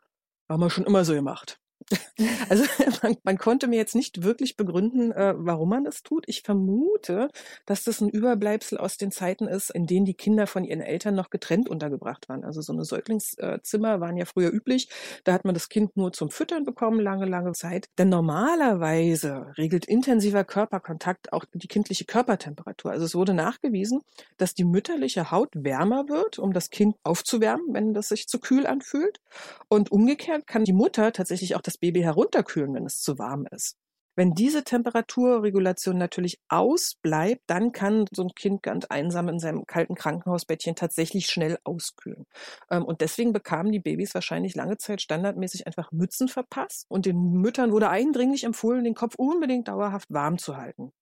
haben 0.48 0.60
wir 0.60 0.70
schon 0.70 0.86
immer 0.86 1.04
so 1.04 1.12
gemacht. 1.12 1.61
Also 2.48 2.64
man, 3.02 3.16
man, 3.24 3.38
konnte 3.38 3.68
mir 3.68 3.76
jetzt 3.76 3.94
nicht 3.94 4.22
wirklich 4.22 4.56
begründen, 4.56 5.12
äh, 5.12 5.34
warum 5.36 5.70
man 5.70 5.84
das 5.84 6.02
tut. 6.02 6.24
Ich 6.26 6.42
vermute, 6.42 7.28
dass 7.66 7.84
das 7.84 8.00
ein 8.00 8.08
Überbleibsel 8.08 8.78
aus 8.78 8.96
den 8.96 9.10
Zeiten 9.10 9.48
ist, 9.48 9.70
in 9.70 9.86
denen 9.86 10.04
die 10.04 10.14
Kinder 10.14 10.46
von 10.46 10.64
ihren 10.64 10.80
Eltern 10.80 11.14
noch 11.14 11.30
getrennt 11.30 11.68
untergebracht 11.68 12.28
waren. 12.28 12.44
Also 12.44 12.60
so 12.60 12.72
eine 12.72 12.84
Säuglingszimmer 12.84 14.00
waren 14.00 14.16
ja 14.16 14.24
früher 14.24 14.52
üblich. 14.52 14.88
Da 15.24 15.32
hat 15.32 15.44
man 15.44 15.54
das 15.54 15.68
Kind 15.68 15.96
nur 15.96 16.12
zum 16.12 16.30
Füttern 16.30 16.64
bekommen, 16.64 17.00
lange, 17.00 17.26
lange 17.26 17.52
Zeit. 17.52 17.88
Denn 17.98 18.08
normalerweise 18.08 19.52
regelt 19.56 19.86
intensiver 19.86 20.44
Körperkontakt 20.44 21.32
auch 21.32 21.44
die 21.54 21.68
kindliche 21.68 22.04
Körpertemperatur. 22.04 22.90
Also 22.90 23.06
es 23.06 23.14
wurde 23.14 23.34
nachgewiesen, 23.34 24.02
dass 24.36 24.54
die 24.54 24.64
mütterliche 24.64 25.30
Haut 25.30 25.50
wärmer 25.54 26.08
wird, 26.08 26.38
um 26.38 26.52
das 26.52 26.70
Kind 26.70 26.96
aufzuwärmen, 27.02 27.72
wenn 27.72 27.94
das 27.94 28.08
sich 28.08 28.28
zu 28.28 28.38
kühl 28.38 28.66
anfühlt. 28.66 29.20
Und 29.68 29.90
umgekehrt 29.90 30.46
kann 30.46 30.64
die 30.64 30.72
Mutter 30.72 31.12
tatsächlich 31.12 31.56
auch 31.56 31.62
das 31.62 31.78
Baby 31.82 32.02
herunterkühlen, 32.02 32.72
wenn 32.74 32.86
es 32.86 33.00
zu 33.00 33.18
warm 33.18 33.46
ist. 33.50 33.76
Wenn 34.14 34.34
diese 34.34 34.62
Temperaturregulation 34.62 35.96
natürlich 35.96 36.38
ausbleibt, 36.48 37.42
dann 37.46 37.72
kann 37.72 38.04
so 38.14 38.22
ein 38.24 38.34
Kind 38.36 38.62
ganz 38.62 38.84
einsam 38.84 39.28
in 39.28 39.38
seinem 39.38 39.66
kalten 39.66 39.94
Krankenhausbettchen 39.94 40.76
tatsächlich 40.76 41.26
schnell 41.26 41.58
auskühlen. 41.64 42.26
Ähm, 42.70 42.84
und 42.84 43.00
deswegen 43.00 43.32
bekamen 43.32 43.72
die 43.72 43.80
Babys 43.80 44.14
wahrscheinlich 44.14 44.54
lange 44.54 44.76
Zeit 44.76 45.00
standardmäßig 45.00 45.66
einfach 45.66 45.90
Mützen 45.92 46.28
verpasst. 46.28 46.84
Und 46.88 47.06
den 47.06 47.32
Müttern 47.32 47.72
wurde 47.72 47.88
eindringlich 47.88 48.44
empfohlen, 48.44 48.84
den 48.84 48.94
Kopf 48.94 49.14
unbedingt 49.16 49.68
dauerhaft 49.68 50.12
warm 50.12 50.36
zu 50.36 50.58
halten. 50.58 50.92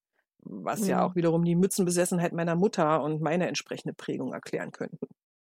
Was 0.43 0.83
mhm. 0.83 0.89
ja 0.89 1.05
auch 1.05 1.17
wiederum 1.17 1.45
die 1.45 1.57
Mützenbesessenheit 1.57 2.33
meiner 2.33 2.55
Mutter 2.55 3.03
und 3.03 3.21
meine 3.21 3.49
entsprechende 3.49 3.93
Prägung 3.93 4.33
erklären 4.33 4.71
könnte. 4.71 5.09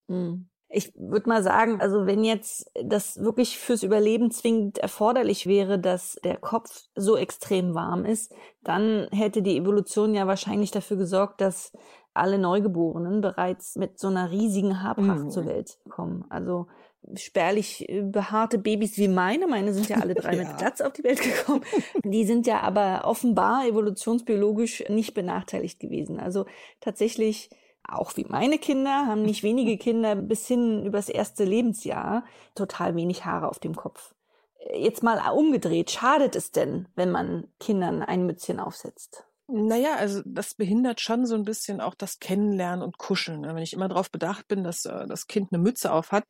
Mhm. 0.09 0.51
Ich 0.69 0.93
würde 0.97 1.29
mal 1.29 1.43
sagen, 1.43 1.81
also 1.81 2.07
wenn 2.07 2.25
jetzt 2.25 2.71
das 2.85 3.21
wirklich 3.23 3.59
fürs 3.59 3.83
Überleben 3.83 4.31
zwingend 4.31 4.79
erforderlich 4.79 5.47
wäre, 5.47 5.79
dass 5.79 6.19
der 6.25 6.37
Kopf 6.37 6.89
so 6.95 7.17
extrem 7.17 7.75
warm 7.75 8.05
ist, 8.05 8.35
dann 8.65 9.07
hätte 9.13 9.43
die 9.43 9.57
Evolution 9.57 10.15
ja 10.15 10.27
wahrscheinlich 10.27 10.73
dafür 10.73 10.97
gesorgt, 10.97 11.41
dass 11.41 11.73
alle 12.15 12.39
Neugeborenen 12.39 13.21
bereits 13.21 13.77
mit 13.77 13.99
so 13.99 14.09
einer 14.09 14.31
riesigen 14.31 14.83
Haarpracht 14.83 15.25
mhm. 15.25 15.31
zur 15.31 15.47
Welt 15.47 15.79
kommen. 15.89 16.25
Also 16.31 16.67
spärlich 17.15 17.89
äh, 17.89 18.03
behaarte 18.03 18.59
Babys 18.59 18.99
wie 18.99 19.09
meine, 19.09 19.47
meine 19.47 19.73
sind 19.73 19.89
ja 19.89 19.99
alle 19.99 20.15
drei 20.15 20.35
ja. 20.37 20.49
mit 20.49 20.59
Glatz 20.59 20.81
auf 20.81 20.93
die 20.93 21.05
Welt 21.05 21.21
gekommen, 21.21 21.63
die 22.05 22.25
sind 22.25 22.47
ja 22.47 22.61
aber 22.61 23.03
offenbar 23.05 23.67
evolutionsbiologisch 23.67 24.85
nicht 24.89 25.15
benachteiligt 25.15 25.79
gewesen. 25.79 26.19
Also 26.19 26.47
tatsächlich 26.81 27.51
auch 27.89 28.17
wie 28.17 28.27
meine 28.29 28.59
Kinder, 28.59 29.07
haben 29.07 29.23
nicht 29.23 29.43
wenige 29.43 29.79
Kinder 29.83 30.15
bis 30.15 30.47
hin 30.47 30.85
übers 30.85 31.09
erste 31.09 31.45
Lebensjahr 31.45 32.25
total 32.55 32.95
wenig 32.97 33.25
Haare 33.25 33.49
auf 33.49 33.59
dem 33.59 33.75
Kopf. 33.75 34.15
Jetzt 34.75 35.03
mal 35.03 35.21
umgedreht, 35.33 35.91
schadet 35.91 36.35
es 36.35 36.51
denn, 36.51 36.89
wenn 36.97 37.11
man 37.11 37.47
Kindern 37.61 38.03
ein 38.03 38.27
Mützchen 38.27 38.59
aufsetzt? 38.59 39.25
Naja, 39.49 39.95
also 39.97 40.23
das 40.25 40.55
behindert 40.55 41.01
schon 41.01 41.25
so 41.25 41.37
ein 41.37 41.45
bisschen 41.45 41.81
auch 41.81 41.95
das 41.95 42.19
Kennenlernen 42.19 42.83
und 42.83 42.99
Kuscheln. 42.99 43.43
Ne? 43.43 43.55
Wenn 43.55 43.63
ich 43.63 43.75
immer 43.75 43.87
darauf 43.87 44.11
bedacht 44.11 44.49
bin, 44.49 44.65
dass 44.65 44.85
äh, 44.87 45.07
das 45.07 45.29
Kind 45.29 45.53
eine 45.53 45.63
Mütze 45.63 45.93
auf 45.93 46.11
hat, 46.11 46.25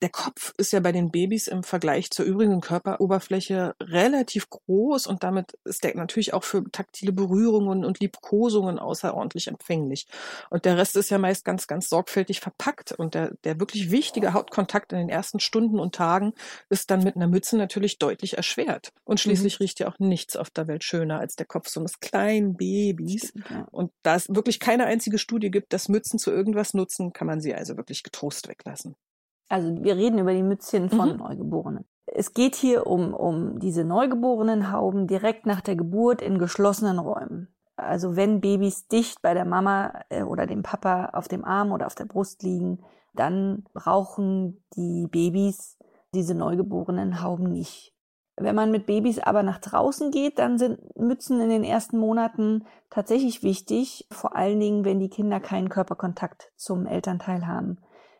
der 0.00 0.08
Kopf 0.08 0.54
ist 0.56 0.72
ja 0.72 0.80
bei 0.80 0.90
den 0.90 1.10
Babys 1.10 1.48
im 1.48 1.64
Vergleich 1.64 2.10
zur 2.10 2.24
übrigen 2.24 2.62
Körperoberfläche 2.62 3.74
relativ 3.80 4.48
groß 4.48 5.06
und 5.06 5.22
damit 5.22 5.52
ist 5.64 5.84
der 5.84 5.94
natürlich 5.96 6.32
auch 6.32 6.44
für 6.44 6.64
taktile 6.72 7.12
Berührungen 7.12 7.84
und 7.84 8.00
Liebkosungen 8.00 8.78
außerordentlich 8.78 9.48
empfänglich. 9.48 10.06
Und 10.48 10.64
der 10.64 10.78
Rest 10.78 10.96
ist 10.96 11.10
ja 11.10 11.18
meist 11.18 11.44
ganz, 11.44 11.66
ganz 11.66 11.90
sorgfältig 11.90 12.40
verpackt 12.40 12.92
und 12.92 13.14
der, 13.14 13.32
der 13.44 13.60
wirklich 13.60 13.90
wichtige 13.90 14.32
Hautkontakt 14.32 14.92
in 14.92 14.98
den 14.98 15.08
ersten 15.10 15.40
Stunden 15.40 15.78
und 15.78 15.94
Tagen 15.94 16.32
ist 16.70 16.90
dann 16.90 17.04
mit 17.04 17.16
einer 17.16 17.28
Mütze 17.28 17.58
natürlich 17.58 17.98
deutlich 17.98 18.38
erschwert. 18.38 18.92
Und 19.04 19.20
schließlich 19.20 19.60
mhm. 19.60 19.62
riecht 19.62 19.78
ja 19.80 19.88
auch 19.88 19.98
nichts 19.98 20.36
auf 20.36 20.48
der 20.48 20.68
Welt 20.68 20.84
schöner 20.84 21.20
als 21.20 21.36
der 21.36 21.46
Kopf 21.46 21.68
so 21.68 21.80
eines 21.80 22.00
kleinen 22.00 22.56
Babys. 22.62 23.32
Ja. 23.50 23.66
Und 23.70 23.92
da 24.02 24.14
es 24.14 24.28
wirklich 24.28 24.60
keine 24.60 24.86
einzige 24.86 25.18
Studie 25.18 25.50
gibt, 25.50 25.72
dass 25.72 25.88
Mützen 25.88 26.18
zu 26.18 26.30
irgendwas 26.30 26.74
nutzen, 26.74 27.12
kann 27.12 27.26
man 27.26 27.40
sie 27.40 27.54
also 27.54 27.76
wirklich 27.76 28.02
getrost 28.02 28.48
weglassen. 28.48 28.96
Also 29.48 29.82
wir 29.82 29.96
reden 29.96 30.18
über 30.18 30.32
die 30.32 30.42
Mützchen 30.42 30.88
von 30.88 31.12
mhm. 31.12 31.16
Neugeborenen. 31.18 31.84
Es 32.06 32.34
geht 32.34 32.56
hier 32.56 32.86
um, 32.86 33.14
um 33.14 33.58
diese 33.58 33.84
Neugeborenenhauben 33.84 35.06
direkt 35.06 35.46
nach 35.46 35.60
der 35.60 35.76
Geburt 35.76 36.22
in 36.22 36.38
geschlossenen 36.38 36.98
Räumen. 36.98 37.54
Also 37.76 38.16
wenn 38.16 38.40
Babys 38.40 38.86
dicht 38.88 39.22
bei 39.22 39.34
der 39.34 39.44
Mama 39.44 40.02
äh, 40.08 40.22
oder 40.22 40.46
dem 40.46 40.62
Papa 40.62 41.10
auf 41.12 41.28
dem 41.28 41.44
Arm 41.44 41.72
oder 41.72 41.86
auf 41.86 41.94
der 41.94 42.04
Brust 42.04 42.42
liegen, 42.42 42.82
dann 43.14 43.64
brauchen 43.72 44.64
die 44.76 45.06
Babys 45.10 45.78
diese 46.14 46.34
neugeborenen 46.34 47.22
Hauben 47.22 47.50
nicht. 47.50 47.94
Wenn 48.36 48.54
man 48.54 48.70
mit 48.70 48.86
Babys 48.86 49.18
aber 49.18 49.42
nach 49.42 49.58
draußen 49.58 50.10
geht, 50.10 50.38
dann 50.38 50.58
sind 50.58 50.78
Mützen 50.98 51.40
in 51.40 51.50
den 51.50 51.64
ersten 51.64 51.98
Monaten 51.98 52.64
tatsächlich 52.88 53.42
wichtig, 53.42 54.06
vor 54.10 54.36
allen 54.36 54.58
Dingen, 54.58 54.84
wenn 54.84 55.00
die 55.00 55.10
Kinder 55.10 55.38
keinen 55.38 55.68
Körperkontakt 55.68 56.50
zum 56.56 56.86
Elternteil 56.86 57.46
haben. 57.46 57.78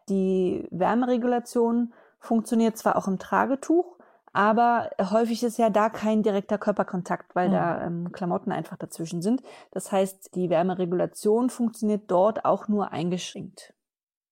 Die 0.08 0.66
Wärmeregulation 0.70 1.94
funktioniert 2.20 2.76
zwar 2.76 2.96
auch 2.96 3.08
im 3.08 3.18
Tragetuch, 3.18 3.96
aber 4.32 4.90
häufig 4.98 5.42
ist 5.42 5.58
ja 5.58 5.70
da 5.70 5.90
kein 5.90 6.22
direkter 6.22 6.58
Körperkontakt, 6.58 7.34
weil 7.34 7.48
mhm. 7.48 7.52
da 7.52 7.86
ähm, 7.86 8.12
Klamotten 8.12 8.52
einfach 8.52 8.76
dazwischen 8.76 9.22
sind. 9.22 9.42
Das 9.70 9.92
heißt, 9.92 10.34
die 10.34 10.50
Wärmeregulation 10.50 11.50
funktioniert 11.50 12.10
dort 12.10 12.44
auch 12.44 12.68
nur 12.68 12.92
eingeschränkt. 12.92 13.74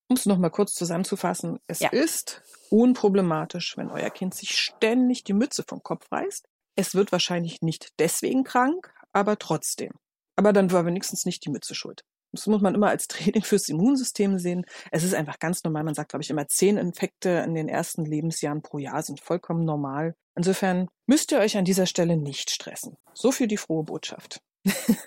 Um 0.09 0.17
es 0.17 0.27
nochmal 0.27 0.51
kurz 0.51 0.75
zusammenzufassen, 0.75 1.61
es 1.67 1.81
ja. 1.81 1.91
ist 1.91 2.43
unproblematisch, 2.71 3.77
wenn 3.77 3.91
euer 3.91 4.11
Kind 4.11 4.35
sich 4.35 4.57
ständig 4.57 5.25
die 5.25 5.33
Mütze 5.33 5.65
vom 5.67 5.83
Kopf 5.83 6.11
reißt. 6.11 6.47
Es 6.77 6.95
wird 6.95 7.13
wahrscheinlich 7.13 7.61
nicht 7.63 7.93
deswegen 7.99 8.45
krank, 8.45 8.93
aber 9.13 9.39
trotzdem. 9.39 9.93
Aber 10.37 10.53
dann 10.53 10.73
war 10.73 10.87
wenigstens 10.87 11.27
nicht 11.27 11.45
die 11.45 11.51
Mütze 11.51 11.75
schuld. 11.75 12.05
Das 12.33 12.47
muss 12.47 12.63
man 12.63 12.75
immer 12.75 12.89
als 12.89 13.09
Training 13.09 13.43
fürs 13.43 13.69
Immunsystem 13.69 14.39
sehen. 14.39 14.65
Es 14.91 15.03
ist 15.03 15.15
einfach 15.15 15.39
ganz 15.39 15.65
normal. 15.65 15.85
Man 15.85 15.95
sagt, 15.95 16.11
glaube 16.11 16.23
ich, 16.23 16.31
immer 16.31 16.47
zehn 16.47 16.77
Infekte 16.77 17.45
in 17.47 17.55
den 17.55 17.69
ersten 17.69 18.05
Lebensjahren 18.05 18.63
pro 18.63 18.79
Jahr 18.79 19.03
sind 19.03 19.21
vollkommen 19.21 19.65
normal. 19.65 20.15
Insofern 20.37 20.89
müsst 21.07 21.33
ihr 21.33 21.39
euch 21.39 21.57
an 21.57 21.65
dieser 21.65 21.87
Stelle 21.87 22.17
nicht 22.17 22.51
stressen. 22.51 22.97
So 23.15 23.33
viel 23.33 23.49
die 23.49 23.57
frohe 23.57 23.85
Botschaft. 23.85 24.41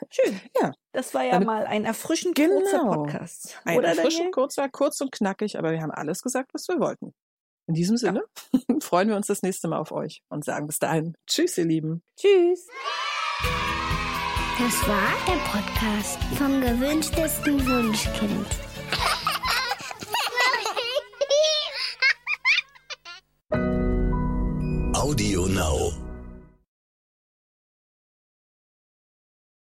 Schön. 0.10 0.42
ja. 0.60 0.72
Das 0.92 1.14
war 1.14 1.24
ja 1.24 1.32
Dann, 1.32 1.46
mal 1.46 1.66
ein 1.66 1.86
erfrischend 1.86 2.36
genau. 2.36 2.60
kurzer 2.60 2.86
Podcast. 2.86 3.62
Ein 3.66 3.84
erfrischend 3.84 4.32
kurzer, 4.32 4.68
kurz 4.70 5.00
und 5.02 5.12
knackig, 5.12 5.58
aber 5.58 5.72
wir 5.72 5.82
haben 5.82 5.92
alles 5.92 6.22
gesagt, 6.22 6.54
was 6.54 6.68
wir 6.68 6.80
wollten. 6.80 7.14
In 7.68 7.74
diesem 7.74 7.98
Sinne 7.98 8.24
ja. 8.52 8.76
freuen 8.82 9.10
wir 9.10 9.16
uns 9.16 9.28
das 9.28 9.42
nächste 9.42 9.68
Mal 9.68 9.78
auf 9.78 9.92
euch 9.92 10.22
und 10.30 10.44
sagen 10.44 10.68
bis 10.68 10.80
dahin 10.80 11.16
Tschüss, 11.28 11.58
ihr 11.58 11.66
Lieben. 11.66 12.04
Tschüss. 12.18 12.68
Das 14.60 14.88
war 14.88 15.12
der 15.28 15.40
Podcast 15.50 16.20
vom 16.38 16.62
gewünschtesten 16.62 17.66
Wunschkind. 17.66 18.48
Audio 24.96 25.48
Now. 25.48 26.13